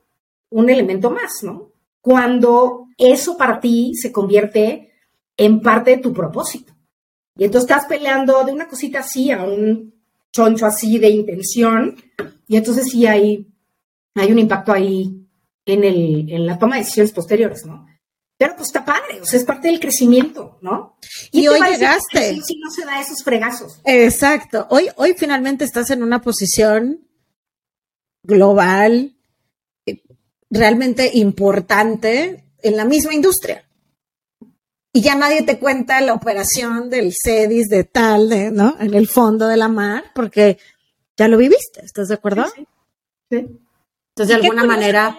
[0.51, 1.73] un elemento más, ¿no?
[2.01, 4.93] Cuando eso para ti se convierte
[5.37, 6.73] en parte de tu propósito.
[7.37, 9.95] Y entonces estás peleando de una cosita así a un
[10.33, 11.97] choncho así de intención,
[12.47, 13.47] y entonces sí hay,
[14.15, 15.27] hay un impacto ahí
[15.65, 17.87] en, el, en la toma de decisiones posteriores, ¿no?
[18.39, 20.99] Pero pues está padre, o sea, es parte del crecimiento, ¿no?
[21.33, 22.39] Y, hoy llegaste.
[22.43, 23.81] Si no se da esos fregazos.
[23.85, 24.67] Exacto.
[24.69, 27.09] Hoy, hoy finalmente estás en una posición
[28.23, 29.17] global,
[29.87, 30.03] eh,
[30.51, 33.65] realmente importante en la misma industria.
[34.93, 38.77] Y ya nadie te cuenta la operación del CEDIS de tal, de, ¿no?
[38.81, 40.59] En el fondo de la mar, porque
[41.17, 42.47] ya lo viviste, ¿estás de acuerdo?
[43.31, 43.47] Sí.
[44.17, 45.17] Entonces, de alguna manera.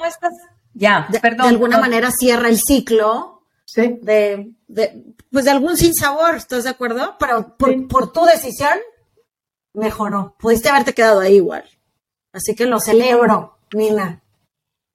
[0.77, 1.47] Ya, de, perdón.
[1.47, 3.97] De alguna manera cierra el ciclo sí.
[4.01, 7.15] de, de, pues de algún sinsabor, ¿estás de acuerdo?
[7.19, 8.77] Pero por, por tu decisión,
[9.73, 10.35] mejoró.
[10.37, 11.63] Pudiste haberte quedado ahí igual.
[12.31, 14.21] Así que lo celebro, Nina.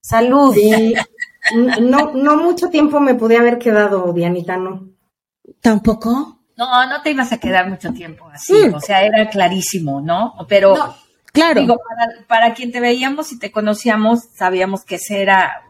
[0.00, 0.56] Salud.
[1.80, 4.88] No, no mucho tiempo me pude haber quedado, Dianita, ¿no?
[5.60, 6.38] ¿Tampoco?
[6.56, 8.54] No, no te ibas a quedar mucho tiempo así.
[8.72, 10.34] O sea, era clarísimo, ¿no?
[10.48, 10.74] Pero,
[11.32, 11.60] claro.
[11.60, 15.64] Digo, para, para, quien te veíamos y te conocíamos, sabíamos que ese era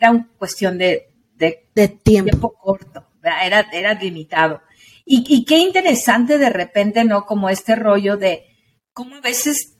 [0.00, 2.54] era una cuestión de, de, tiempo.
[2.54, 4.60] corto, era, era limitado.
[5.04, 7.26] Y, y, qué interesante de repente, ¿no?
[7.26, 8.44] Como este rollo de
[8.92, 9.78] cómo a veces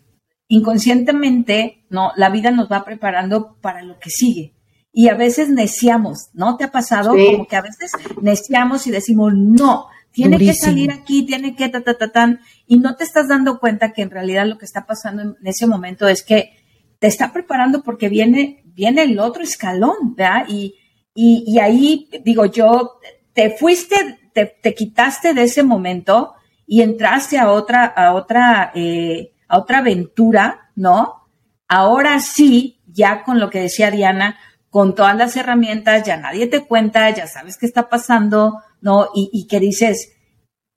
[0.48, 2.12] inconscientemente, ¿no?
[2.16, 4.54] La vida nos va preparando para lo que sigue.
[4.92, 6.56] Y a veces neciamos, ¿no?
[6.56, 7.10] ¿Te ha pasado?
[7.10, 11.80] Como que a veces neciamos y decimos, no, tiene que salir aquí, tiene que ta,
[11.82, 14.84] ta, ta, tan, y no te estás dando cuenta que en realidad lo que está
[14.84, 16.61] pasando en ese momento es que
[17.02, 20.44] te está preparando porque viene viene el otro escalón, ¿verdad?
[20.48, 20.76] Y,
[21.16, 23.00] y, ahí, digo, yo,
[23.32, 26.34] te fuiste, te, quitaste de ese momento
[26.64, 31.28] y entraste a otra, a otra, eh, a otra aventura, ¿no?
[31.66, 34.38] Ahora sí, ya con lo que decía Diana,
[34.70, 39.08] con todas las herramientas, ya nadie te cuenta, ya sabes qué está pasando, ¿no?
[39.12, 40.12] Y, y que dices,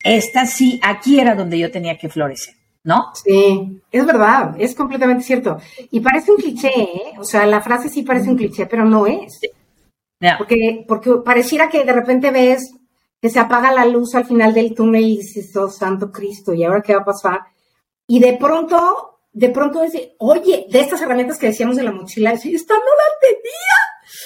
[0.03, 2.55] esta sí, aquí era donde yo tenía que florecer.
[2.85, 3.11] ¿No?
[3.15, 5.57] Sí, es verdad, es completamente cierto.
[5.91, 7.13] Y parece un cliché, ¿eh?
[7.19, 9.39] O sea, la frase sí parece un cliché, pero no es.
[10.37, 12.73] Porque, porque pareciera que de repente ves
[13.21, 16.63] que se apaga la luz al final del túnel y dices, oh, santo Cristo, ¿y
[16.63, 17.39] ahora qué va a pasar?
[18.07, 22.33] Y de pronto, de pronto dice, oye, de estas herramientas que decíamos de la mochila,
[22.33, 23.85] esta no la tenía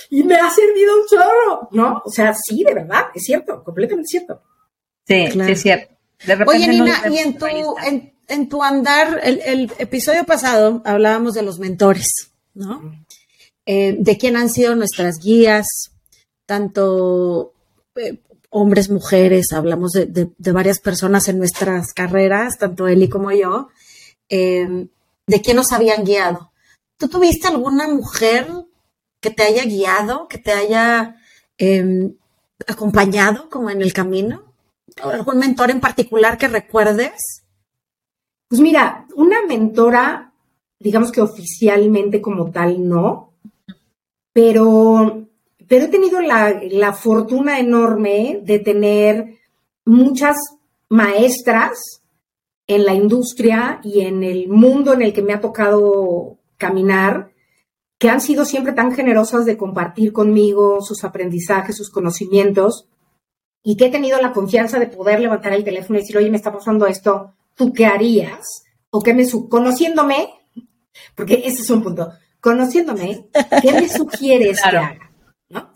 [0.09, 2.01] y me ha servido un chorro, ¿no?
[2.03, 4.41] O sea, sí, de verdad, es cierto, completamente cierto.
[5.07, 5.95] Sí, sí es cierto.
[6.45, 8.18] Oye, Nina, y en tu, en
[8.49, 13.05] tu andar, el, episodio pasado hablábamos de los mentores, ¿no?
[13.65, 15.65] Eh, de quién han sido nuestras guías,
[16.45, 17.53] tanto
[17.95, 23.69] eh, hombres, mujeres, hablamos de, varias personas en nuestras carreras, tanto Eli como yo,
[24.29, 24.87] eh,
[25.27, 26.51] de quién nos habían guiado.
[26.97, 28.47] ¿Tú tuviste alguna mujer
[29.21, 31.15] que te haya guiado, que te haya
[31.57, 32.15] em,
[32.67, 34.43] acompañado como en el camino?
[35.03, 37.43] ¿Algún mentor en particular que recuerdes?
[38.49, 40.33] Pues mira, una mentora,
[40.79, 43.33] digamos que oficialmente como tal, no,
[44.33, 45.27] pero,
[45.67, 49.37] pero he tenido la, la fortuna enorme de tener
[49.85, 50.35] muchas
[50.89, 52.01] maestras
[52.65, 57.31] en la industria y en el mundo en el que me ha tocado caminar,
[57.99, 62.87] que han sido siempre tan generosas de compartir conmigo sus aprendizajes, sus conocimientos,
[63.61, 66.37] y que he tenido la confianza de poder levantar el teléfono y decir, oye, me
[66.37, 68.63] está pasando esto, ¿tú qué harías?
[68.89, 70.29] O qué me, conociéndome,
[71.13, 73.27] porque ese es un punto, conociéndome,
[73.61, 75.11] ¿qué me sugieres que haga?
[75.49, 75.73] ¿no?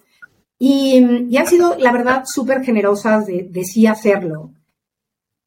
[0.57, 4.53] Y, han sido, la verdad, súper generosas de, de, sí hacerlo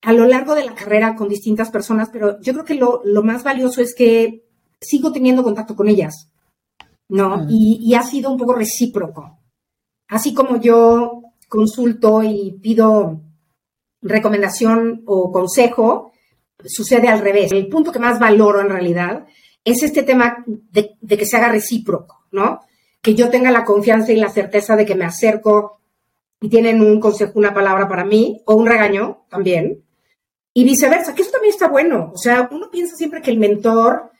[0.02, 3.24] a lo largo de la carrera con distintas personas, pero yo creo que lo, lo
[3.24, 4.44] más valioso es que
[4.80, 6.30] sigo teniendo contacto con ellas,
[7.08, 7.46] ¿no?
[7.48, 9.40] Y, y ha sido un poco recíproco.
[10.06, 13.22] Así como yo consulto y pido
[14.02, 16.12] recomendación o consejo,
[16.66, 17.52] sucede al revés.
[17.52, 19.26] El punto que más valoro en realidad
[19.64, 22.60] es este tema de, que se haga recíproco, ¿no?
[23.02, 25.80] Que yo tenga la confianza y la certeza de que me acerco
[26.40, 29.82] y tienen un consejo, una palabra para mí, o un regaño también,
[30.54, 32.12] y viceversa, que eso también está bueno.
[32.14, 34.10] O sea, uno piensa siempre que el mentor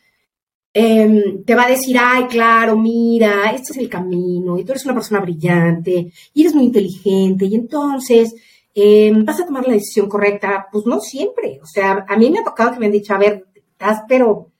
[0.72, 4.84] em, te va a decir, ay, claro, mira, este es el camino, y tú eres
[4.84, 8.34] una persona brillante, y eres muy inteligente, y entonces
[8.76, 10.68] em, vas a tomar la decisión correcta.
[10.70, 11.58] Pues no siempre.
[11.62, 14.52] O sea, a mí me ha tocado que me han dicho, a ver, estás pero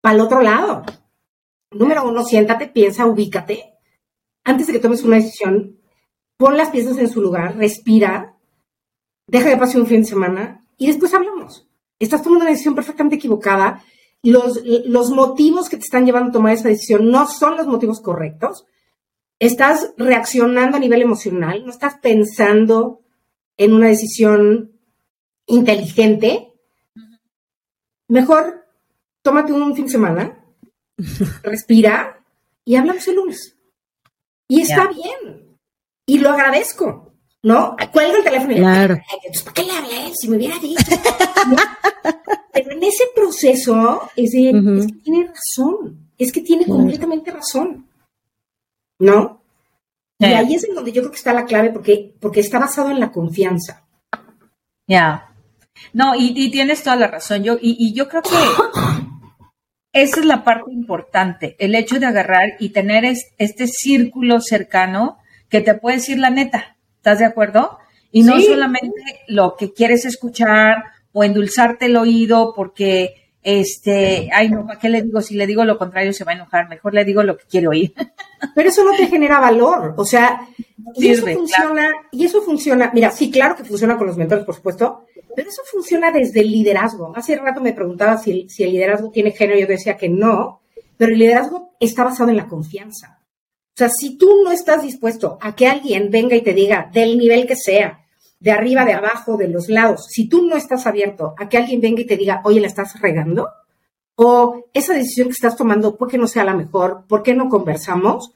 [0.00, 0.84] para el otro lado.
[1.70, 3.74] Número uno, siéntate, piensa, ubícate.
[4.44, 5.78] Antes de que tomes una decisión,
[6.36, 8.36] pon las piezas en su lugar, respira,
[9.26, 11.68] deja de pasar un fin de semana y después hablamos.
[11.98, 13.82] Estás tomando una decisión perfectamente equivocada.
[14.22, 18.00] Los, los motivos que te están llevando a tomar esa decisión no son los motivos
[18.00, 18.66] correctos.
[19.38, 23.01] Estás reaccionando a nivel emocional, no estás pensando
[23.56, 24.72] en una decisión
[25.46, 26.52] inteligente.
[28.08, 28.66] Mejor
[29.22, 30.44] tómate un fin de semana,
[31.42, 32.24] respira
[32.64, 33.56] y hablamos el lunes.
[34.48, 35.58] Y está bien.
[36.06, 37.12] Y lo agradezco.
[37.42, 37.76] ¿no?
[37.92, 39.00] Cuelga el teléfono y claro.
[39.26, 40.12] Pues, ¿para qué le hablé?
[40.14, 40.82] Si me hubiera dicho.
[42.52, 47.88] Pero en ese proceso es, que tiene razón, es que tiene completamente razón,
[48.98, 49.41] ¿no?
[50.28, 52.90] Y ahí es en donde yo creo que está la clave porque, porque está basado
[52.90, 53.84] en la confianza.
[54.86, 55.34] Ya.
[55.92, 57.42] No, y, tienes toda la razón.
[57.42, 58.30] Yo, y, y yo creo que
[59.92, 65.18] esa es la parte importante, el hecho de agarrar y tener este círculo cercano
[65.50, 66.76] que te puede decir la neta.
[66.96, 67.78] ¿Estás de acuerdo?
[68.10, 74.66] Y no solamente lo que quieres escuchar o endulzarte el oído porque, este, ay, no,
[74.66, 75.20] ¿para qué le digo?
[75.20, 77.68] Si le digo lo contrario se va a enojar, mejor le digo lo que quiere
[77.68, 77.94] oír.
[78.54, 80.48] Pero eso no te genera valor, o sea,
[80.94, 84.54] y eso funciona, y eso funciona, mira, sí, claro que funciona con los mentores, por
[84.54, 87.12] supuesto, pero eso funciona desde el liderazgo.
[87.16, 90.60] Hace rato me preguntaba si, si el liderazgo tiene género, yo decía que no,
[90.96, 93.20] pero el liderazgo está basado en la confianza.
[93.74, 97.16] O sea, si tú no estás dispuesto a que alguien venga y te diga, del
[97.16, 98.04] nivel que sea,
[98.38, 101.80] de arriba, de abajo, de los lados, si tú no estás abierto a que alguien
[101.80, 103.48] venga y te diga, oye, la estás regando,
[104.24, 107.04] o esa decisión que estás tomando, ¿por qué no sea la mejor?
[107.08, 108.32] ¿Por qué no conversamos?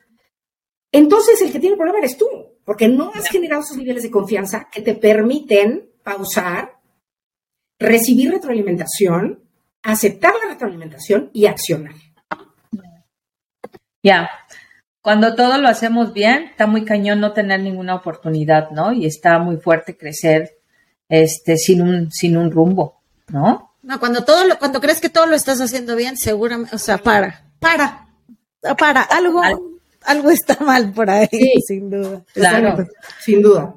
[0.91, 2.27] Entonces el que tiene el problema eres tú,
[2.65, 6.77] porque no has generado esos niveles de confianza que te permiten pausar,
[7.79, 9.45] recibir retroalimentación,
[9.83, 11.95] aceptar la retroalimentación y accionar.
[14.03, 14.31] Ya,
[15.01, 18.93] cuando todo lo hacemos bien, está muy cañón no tener ninguna oportunidad, ¿no?
[18.93, 20.59] Y está muy fuerte crecer
[21.09, 23.66] este sin un sin un rumbo, ¿no?
[23.87, 26.99] No, cuando todo lo, cuando crees que todo lo estás haciendo bien, seguramente, o sea,
[26.99, 28.09] para, para,
[28.77, 29.41] para, algo,
[30.03, 31.29] algo está mal por ahí,
[31.65, 32.21] sin duda.
[32.35, 32.85] Claro,
[33.21, 33.77] sin duda.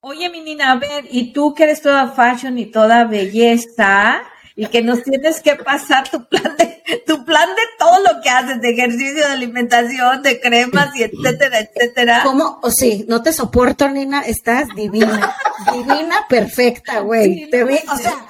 [0.00, 4.20] Oye, mi Nina, a ver, y tú que eres toda fashion y toda belleza,
[4.60, 8.28] y que nos tienes que pasar tu plan de, tu plan de todo lo que
[8.28, 12.20] haces, de ejercicio, de alimentación, de cremas y etcétera, etcétera.
[12.24, 12.58] ¿Cómo?
[12.62, 15.34] O sí, no te soporto, Nina, estás divina,
[15.72, 17.48] divina, perfecta, güey.
[17.48, 18.26] te veo, o sea,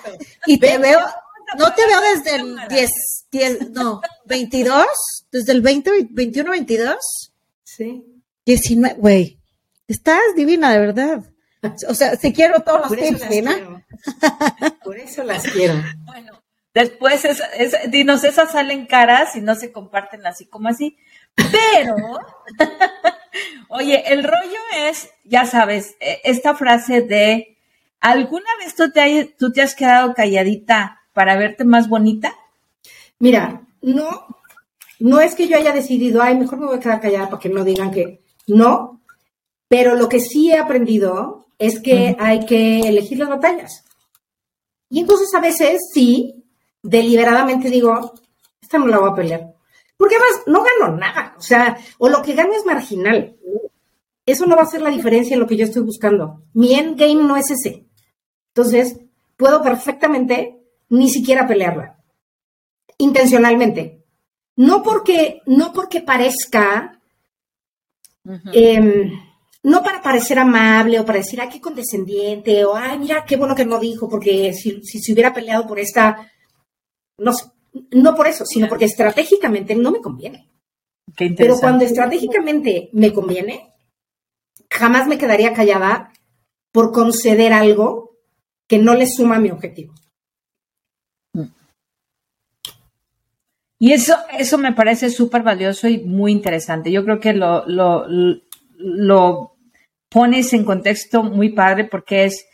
[0.47, 1.01] y te veo,
[1.59, 2.91] no te veo desde el 10,
[3.33, 4.87] 10, no, 22,
[5.33, 6.97] desde el 20, 21, 22.
[7.65, 8.05] Sí.
[8.47, 9.41] 19, güey,
[9.89, 11.25] estás divina, de verdad.
[11.89, 13.85] O sea, si quiero todos los tips, Nina.
[14.83, 15.75] Por eso las quiero.
[16.73, 17.43] Después, es,
[17.89, 20.97] dinos, esas salen caras y no se comparten así como así.
[21.35, 21.97] Pero,
[23.69, 27.57] oye, el rollo es, ya sabes, e, esta frase de,
[28.01, 32.35] ¿alguna vez tú te, tú te has quedado calladita para verte más bonita?
[33.19, 34.27] Mira, no,
[35.01, 37.49] no es que yo haya decidido, ay, mejor me voy a quedar callada para que
[37.49, 39.01] no digan que no,
[39.69, 43.85] pero lo que sí he aprendido es que hay que elegir las batallas.
[44.89, 46.40] Y entonces a veces sí,
[46.83, 48.15] deliberadamente digo,
[48.61, 49.55] esta no la voy a pelear.
[49.97, 53.37] Porque además no gano nada, o sea, o lo que gano es marginal.
[54.25, 56.43] Eso no va a ser la diferencia en lo que yo estoy buscando.
[56.55, 57.87] Mi endgame no es ese.
[58.55, 58.99] Entonces,
[59.37, 61.99] puedo perfectamente ni siquiera pelearla.
[62.99, 64.05] Intencionalmente.
[64.57, 67.01] No porque, no porque parezca
[69.63, 73.55] no para parecer amable o para decir, ay, qué condescendiente, o ay, mira, qué bueno
[73.55, 76.31] que no dijo, porque si, se hubiera peleado por esta,
[77.21, 77.33] no
[77.93, 80.49] no por eso, sino porque estratégicamente no me conviene.
[81.17, 83.75] Pero cuando estratégicamente me conviene,
[84.71, 86.13] jamás me quedaría callada
[86.73, 88.19] por conceder algo
[88.69, 89.95] que no le suma a mi objetivo.
[93.83, 96.93] Y eso, eso me parece súper valioso y muy interesante.
[96.93, 98.07] Yo creo que lo, lo,
[98.77, 99.57] lo
[100.11, 102.47] pones en contexto muy padre porque es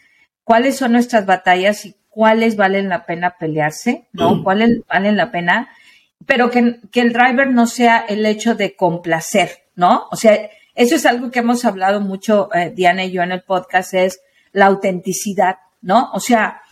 [0.44, 4.36] cuáles son nuestras batallas y cuáles valen la pena pelearse, ¿no?
[4.36, 4.42] Mm.
[4.42, 5.68] Cuáles valen la pena,
[6.24, 10.06] pero que, el driver no sea el hecho de complacer, ¿no?
[10.10, 13.42] O sea, eso es algo que hemos hablado mucho, eh, Diana y yo en el
[13.42, 16.08] podcast, es la autenticidad, ¿no?
[16.14, 16.62] O sea,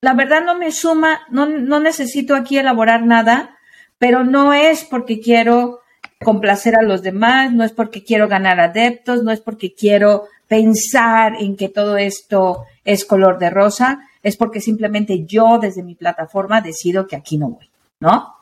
[0.00, 3.56] la verdad no me suma, no, no necesito aquí elaborar nada,
[3.96, 5.82] pero no es porque quiero
[6.20, 11.36] complacer a los demás, no es porque quiero ganar adeptos, no es porque quiero pensar
[11.38, 16.60] en que todo esto es color de rosa, es porque simplemente yo desde mi plataforma
[16.60, 18.34] decido que aquí no voy, ¿no?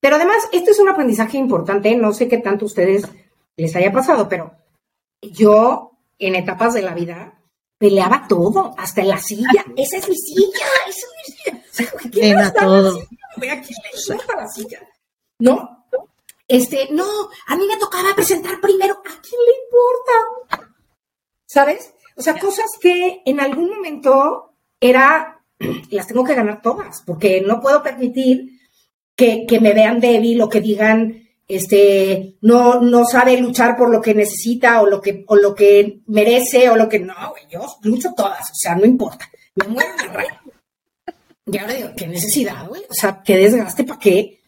[0.00, 3.04] Pero además, esto es un aprendizaje importante, no sé qué tanto a ustedes
[3.56, 4.54] les haya pasado, pero
[5.22, 7.40] yo en etapas de la vida
[7.78, 9.64] peleaba todo, hasta la silla.
[9.76, 12.26] Esa es mi silla, esa es mi silla.
[12.26, 12.98] Era todo.
[13.36, 14.80] Aquí le la silla.
[15.38, 15.80] No,
[16.50, 17.06] este, no,
[17.46, 18.94] a mí me tocaba presentar primero.
[18.94, 20.66] ¿A quién le importa?
[21.46, 21.94] ¿Sabes?
[22.16, 24.49] O sea, cosas que en algún momento
[24.80, 25.42] era,
[25.90, 28.60] las tengo que ganar todas, porque no puedo permitir
[29.14, 34.00] que, que me vean débil o que digan, este, no, no sabe luchar por lo
[34.00, 37.14] que necesita o lo que, o lo que merece o lo que no,
[37.50, 40.40] yo lucho todas, o sea, no importa, me muero de rayo.
[41.46, 42.82] Y ahora digo, ¿qué necesidad, güey?
[42.88, 44.40] O sea, ¿qué desgaste para qué?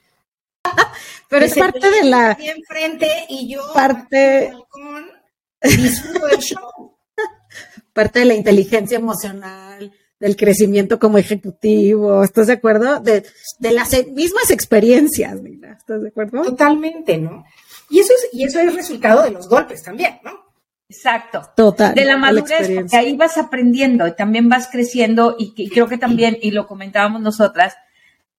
[1.28, 2.36] Pero es parte de la.
[2.38, 3.62] enfrente y yo.
[3.74, 4.52] Parte.
[5.62, 6.98] disfruto del show.
[7.92, 9.92] Parte de la inteligencia emocional,
[10.22, 13.00] del crecimiento como ejecutivo, ¿estás de acuerdo?
[13.00, 13.24] De,
[13.58, 16.44] las e, mismas experiencias, mira, ¿estás de acuerdo?
[16.44, 17.44] Totalmente, ¿no?
[17.90, 20.30] Y eso es, y eso es resultado de los golpes también, ¿no?
[20.88, 21.42] Exacto.
[21.56, 21.92] Total.
[21.96, 26.38] De la madurez, porque ahí vas aprendiendo y también vas creciendo y creo que también,
[26.40, 27.74] y lo comentábamos nosotras,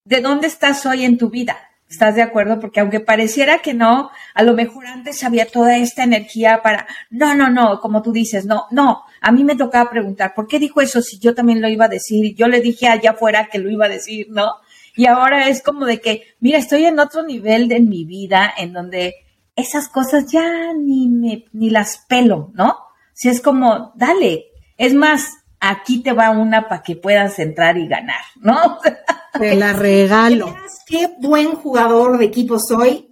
[0.06, 1.58] ¿de dónde estás hoy en tu vida?
[1.94, 2.60] ¿Estás de acuerdo?
[2.60, 7.36] Porque aunque pareciera que no, a lo mejor antes había toda esta energía para, no,
[7.36, 10.82] no, no, como tú dices, no, no, a mí me tocaba preguntar, ¿por qué dijo
[10.82, 12.34] eso si yo también lo iba a decir?
[12.36, 14.56] Yo le dije allá afuera que lo iba a decir, ¿no?
[14.96, 18.74] Y ahora es como de que, mira, estoy en otro nivel de mi vida en
[18.74, 19.14] donde
[19.56, 22.76] esas cosas ya ni me, ni las pelo, ¿no?
[23.14, 24.46] Si es como, dale,
[24.80, 28.80] es más, aquí te va una para que puedas entrar y ganar, ¿no?
[29.40, 30.56] Te la regalo.
[30.86, 33.10] Qué buen jugador de equipo soy.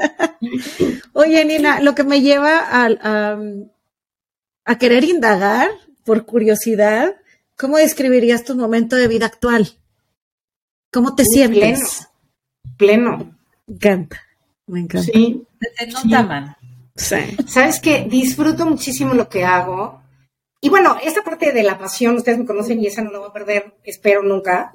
[1.12, 3.36] Oye, Nina, lo que me lleva a,
[4.64, 5.68] a, querer indagar,
[6.04, 7.16] por curiosidad,
[7.58, 9.68] ¿cómo describirías tu momento de vida actual?
[10.90, 12.08] ¿Cómo te sientes?
[12.78, 13.18] Pleno.
[13.18, 13.38] Pleno.
[13.66, 14.22] Me encanta.
[14.66, 15.12] Me encanta.
[15.12, 15.46] Sí.
[16.04, 16.58] nota,
[16.96, 17.16] Sí.
[17.48, 20.03] Sabes que disfruto muchísimo lo que hago.
[20.64, 23.28] Y bueno, esta parte de la pasión, ustedes me conocen y esa no la voy
[23.28, 24.72] a perder, espero nunca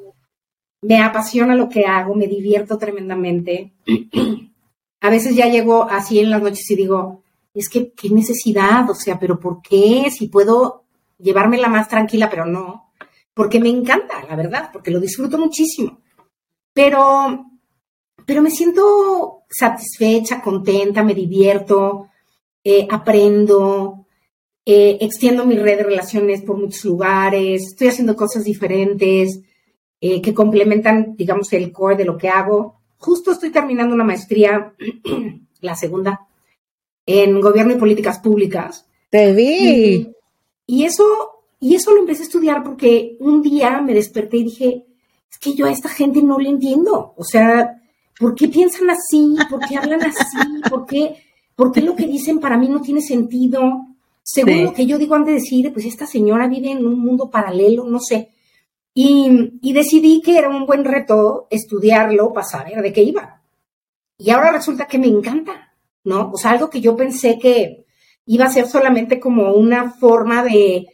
[0.83, 3.73] me apasiona lo que hago, me divierto tremendamente.
[5.01, 7.23] a veces ya llego así en las noches y digo,
[7.55, 10.11] es que qué necesidad, o sea, pero ¿por qué?
[10.11, 10.83] Si puedo
[11.17, 12.93] llevármela más tranquila, pero no,
[13.33, 16.01] porque me encanta, la verdad, porque lo disfruto muchísimo.
[16.71, 17.47] Pero,
[18.27, 22.09] pero me siento satisfecha, contenta, me divierto,
[22.63, 23.98] eh, aprendo,
[24.72, 29.39] eh, extiendo mi red de relaciones por muchos lugares, estoy haciendo cosas diferentes,
[29.99, 32.80] eh, que complementan, digamos, el core de lo que hago.
[32.99, 34.76] Justo estoy terminando una maestría,
[35.61, 36.28] la segunda,
[37.03, 38.86] en gobierno y políticas públicas.
[39.09, 40.13] Te vi.
[40.67, 41.03] Y, eso,
[41.59, 44.86] y eso lo empecé a estudiar porque un día me desperté y dije,
[45.32, 47.15] es que yo a esta gente no le entiendo.
[47.17, 47.82] O sea,
[48.20, 49.36] ¿por qué piensan así?
[49.49, 50.38] ¿Por qué hablan así?
[50.70, 51.15] ¿Por qué,
[51.55, 53.88] por qué lo que dicen para mí no tiene sentido?
[54.32, 57.32] Según lo que yo digo antes de decir, pues esta señora vive en un mundo
[57.32, 58.30] paralelo, no sé.
[58.93, 63.41] Y, decidí que era un buen reto estudiarlo para saber de qué iba.
[64.19, 65.73] Y ahora resulta que me encanta,
[66.03, 66.30] ¿no?
[66.32, 67.88] O sea, algo que yo pensé que
[68.27, 70.86] iba a ser solamente como una forma de,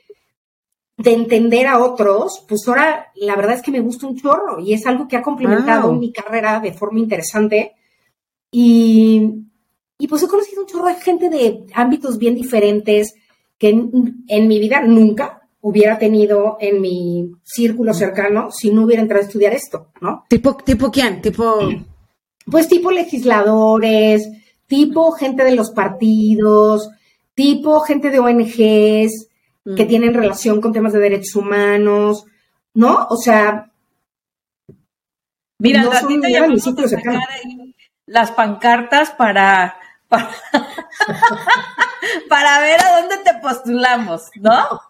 [0.96, 4.74] de entender a otros, pues ahora la verdad es que me gusta un chorro y
[4.74, 7.74] es algo que ha complementado mi carrera de forma interesante.
[8.50, 9.44] Y,
[9.98, 13.14] y, pues he conocido un chorro de gente de ámbitos bien diferentes
[13.58, 19.24] que en mi vida nunca hubiera tenido en mi círculo cercano si no hubiera entrado
[19.24, 20.24] a estudiar esto, ¿no?
[20.30, 21.22] ¿Tipo, tipo quién?
[21.22, 21.60] Tipo...
[22.46, 24.30] Pues tipo legisladores,
[24.68, 26.92] tipo gente de los partidos,
[27.34, 29.30] tipo gente de ONGs
[29.76, 29.88] que mm.
[29.88, 32.26] tienen relación con temas de derechos humanos,
[32.76, 33.08] ¿no?
[33.10, 33.72] O sea...
[35.58, 35.90] Mira, no
[38.06, 39.76] las pancartas para
[40.08, 40.30] para,
[42.30, 44.82] ver a dónde te postulamos, ¿no?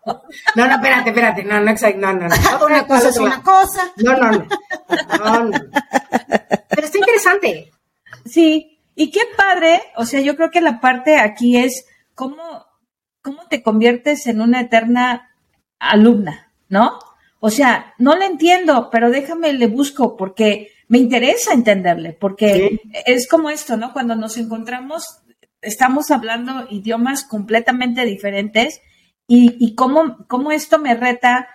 [0.55, 2.66] No, no, espérate, espérate, no, no, exacto, no, no, no.
[2.66, 3.91] Una cosa es una cosa.
[3.97, 4.47] No, no, no,
[5.18, 5.59] no, no.
[6.70, 7.72] Pero está interesante.
[8.26, 12.66] Sí, y qué padre, o sea, yo creo que la parte aquí es cómo,
[13.22, 15.36] cómo te conviertes en una eterna
[15.80, 16.99] alumna, ¿no?
[17.39, 23.28] O sea, no le entiendo, pero déjame, le busco, porque me interesa entenderle, porque es
[23.28, 23.93] como esto, ¿no?
[23.93, 25.20] Cuando nos encontramos,
[25.66, 28.82] estamos hablando idiomas completamente diferentes
[29.28, 31.49] y, y cómo, cómo esto me reta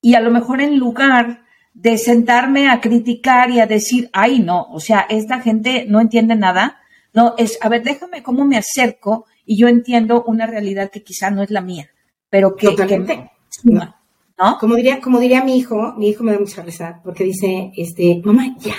[0.00, 4.66] y a lo mejor en lugar de sentarme a criticar y a decir, ay, no,
[4.70, 6.80] o sea, esta gente no entiende nada.
[7.14, 11.30] No, es, a ver, déjame cómo me acerco y yo entiendo una realidad que quizá
[11.30, 11.90] no es la mía,
[12.28, 13.30] pero que, Totalmente.
[13.64, 14.58] ¿no?
[14.58, 18.20] Como diría, como diría mi hijo, mi hijo me da mucha risa, porque dice, este,
[18.24, 18.74] mamá, ya,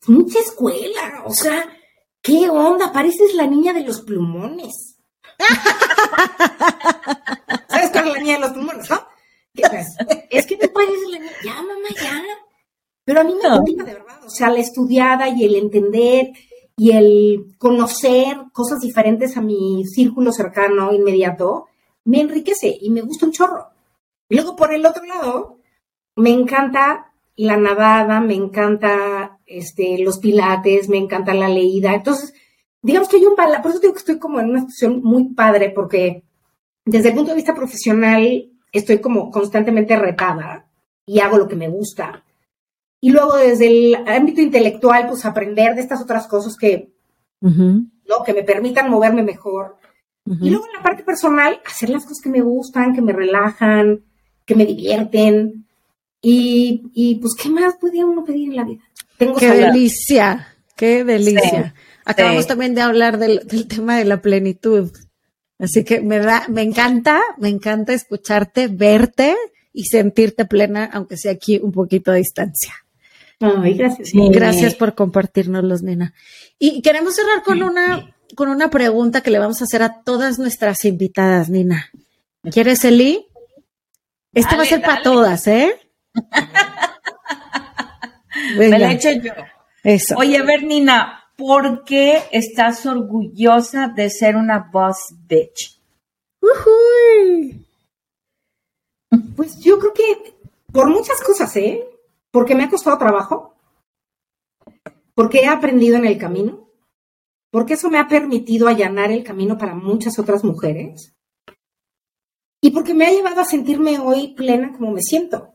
[0.00, 1.64] es mucha escuela, o sea,
[2.22, 2.92] ¿qué onda?
[2.92, 4.98] Pareces la niña de los plumones.
[7.68, 9.00] ¿Sabes cuál es la niña de los plumones, no?
[10.30, 12.22] Es que me pareces la niña, ya, mamá, ya.
[13.04, 16.30] Pero a mí me gusta de verdad, o sea, la estudiada y el entender
[16.76, 21.66] y el conocer cosas diferentes a mi círculo cercano, inmediato,
[22.04, 23.70] me enriquece y me gusta un chorro.
[24.28, 25.58] Y luego por el otro lado,
[26.16, 31.92] me encanta la nadada, me encanta este, los pilates, me encanta la leída.
[31.92, 32.32] Entonces,
[32.82, 35.34] digamos que hay un balance, por eso digo que estoy como en una situación muy
[35.34, 36.22] padre, porque
[36.84, 40.66] desde el punto de vista profesional estoy como constantemente retada
[41.04, 42.24] y hago lo que me gusta.
[43.00, 46.92] Y luego desde el ámbito intelectual, pues aprender de estas otras cosas que,
[47.40, 48.24] ¿no?
[48.24, 49.76] que me permitan moverme mejor.
[50.26, 54.04] Y luego en la parte personal, hacer las cosas que me gustan, que me relajan,
[54.44, 55.66] que me divierten.
[56.22, 58.82] Y, pues, ¿qué más puede uno pedir en la vida?
[59.16, 61.74] Tengo qué delicia, qué delicia.
[62.04, 64.90] Acabamos también de hablar del, tema de la plenitud.
[65.58, 69.36] Así que me da, me encanta, me encanta escucharte, verte
[69.72, 72.74] y sentirte plena, aunque sea aquí un poquito de distancia.
[73.40, 74.10] Ay, gracias.
[74.12, 76.14] Gracias por compartirnos, nena.
[76.58, 80.38] Y queremos cerrar con una, con una pregunta que le vamos a hacer a todas
[80.38, 81.90] nuestras invitadas, Nina.
[82.50, 83.26] ¿Quieres, Eli?
[84.32, 85.74] Esto va a ser para todas, ¿eh?
[88.56, 89.32] Me la echo yo.
[89.82, 90.14] Eso.
[90.16, 95.80] Oye, Bernina, ¿por qué estás orgullosa de ser una boss bitch?
[99.34, 100.36] Pues yo creo que
[100.72, 101.84] por muchas cosas, ¿eh?
[102.30, 103.56] Porque me ha costado trabajo,
[105.14, 106.68] porque he aprendido en el camino,
[107.50, 111.12] porque eso me ha permitido allanar el camino para muchas otras mujeres
[112.60, 115.52] y porque me ha llevado a sentirme hoy plena como me siento.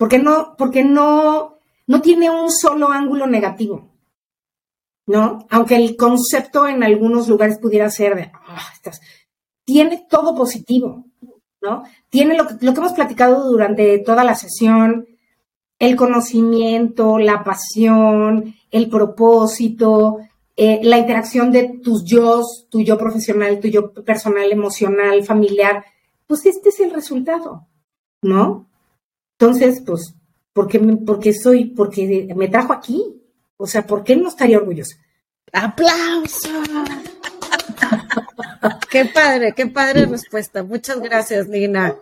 [0.00, 3.90] Porque no, porque no, no tiene un solo ángulo negativo,
[5.04, 5.46] ¿no?
[5.50, 8.72] Aunque el concepto en algunos lugares pudiera ser de, ah,
[9.66, 11.04] tiene todo positivo,
[11.60, 11.82] ¿no?
[12.08, 15.06] Tiene lo que, lo que hemos platicado durante toda la sesión,
[15.78, 20.16] el conocimiento, la pasión, el propósito,
[20.56, 22.40] eh, la interacción de tus yo,
[22.70, 25.84] tu yo profesional, tu yo personal, emocional, familiar,
[26.26, 27.66] pues este es el resultado,
[28.22, 28.69] ¿no?
[29.40, 30.14] Entonces, pues,
[30.52, 33.02] ¿por qué, porque soy, porque me trajo aquí?
[33.56, 34.96] O sea, ¿por qué no estaría orgullosa?
[35.50, 36.50] ¡Aplausos!
[38.90, 40.62] qué padre, qué padre respuesta.
[40.62, 41.96] Muchas gracias, Nina.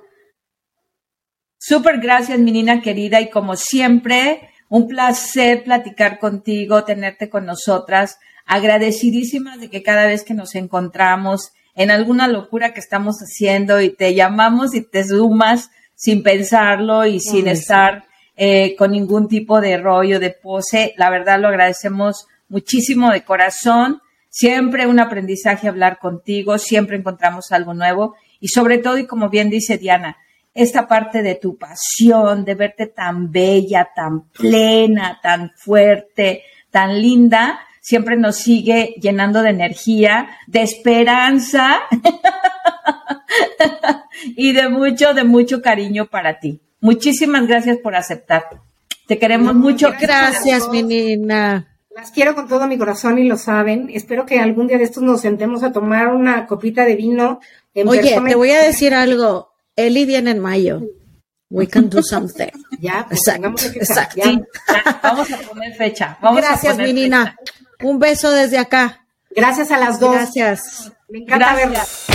[1.58, 8.18] Súper gracias, mi Nina querida, y como siempre, un placer platicar contigo, tenerte con nosotras
[8.46, 13.94] agradecidísimas de que cada vez que nos encontramos en alguna locura que estamos haciendo y
[13.94, 18.04] te llamamos y te sumas sin pensarlo y sin estar
[18.36, 24.00] eh, con ningún tipo de rollo, de pose, la verdad lo agradecemos muchísimo de corazón.
[24.30, 28.14] Siempre un aprendizaje hablar contigo, siempre encontramos algo nuevo.
[28.38, 30.16] Y sobre todo, y como bien dice Diana,
[30.54, 37.58] esta parte de tu pasión, de verte tan bella, tan plena, tan fuerte, tan linda,
[37.88, 41.80] siempre nos sigue llenando de energía, de esperanza
[44.36, 46.60] y de mucho, de mucho cariño para ti.
[46.82, 48.44] Muchísimas gracias por aceptar.
[49.06, 49.90] Te queremos mucho.
[49.98, 51.66] Gracias, mi niña.
[51.96, 53.88] Las quiero con todo mi corazón y lo saben.
[53.90, 57.40] Espero que algún día de estos nos sentemos a tomar una copita de vino.
[57.74, 59.54] Oye, te voy a decir algo.
[59.76, 60.82] Eli viene en mayo.
[61.48, 62.50] We can do something.
[62.80, 63.80] Ya, pues exacto.
[63.80, 64.20] exacto.
[65.02, 66.18] vamos a poner fecha.
[66.20, 67.34] Gracias, mi nina.
[67.82, 69.06] Un beso desde acá.
[69.30, 70.12] Gracias a las dos.
[70.12, 70.92] Gracias.
[71.08, 72.06] Me encanta verlas.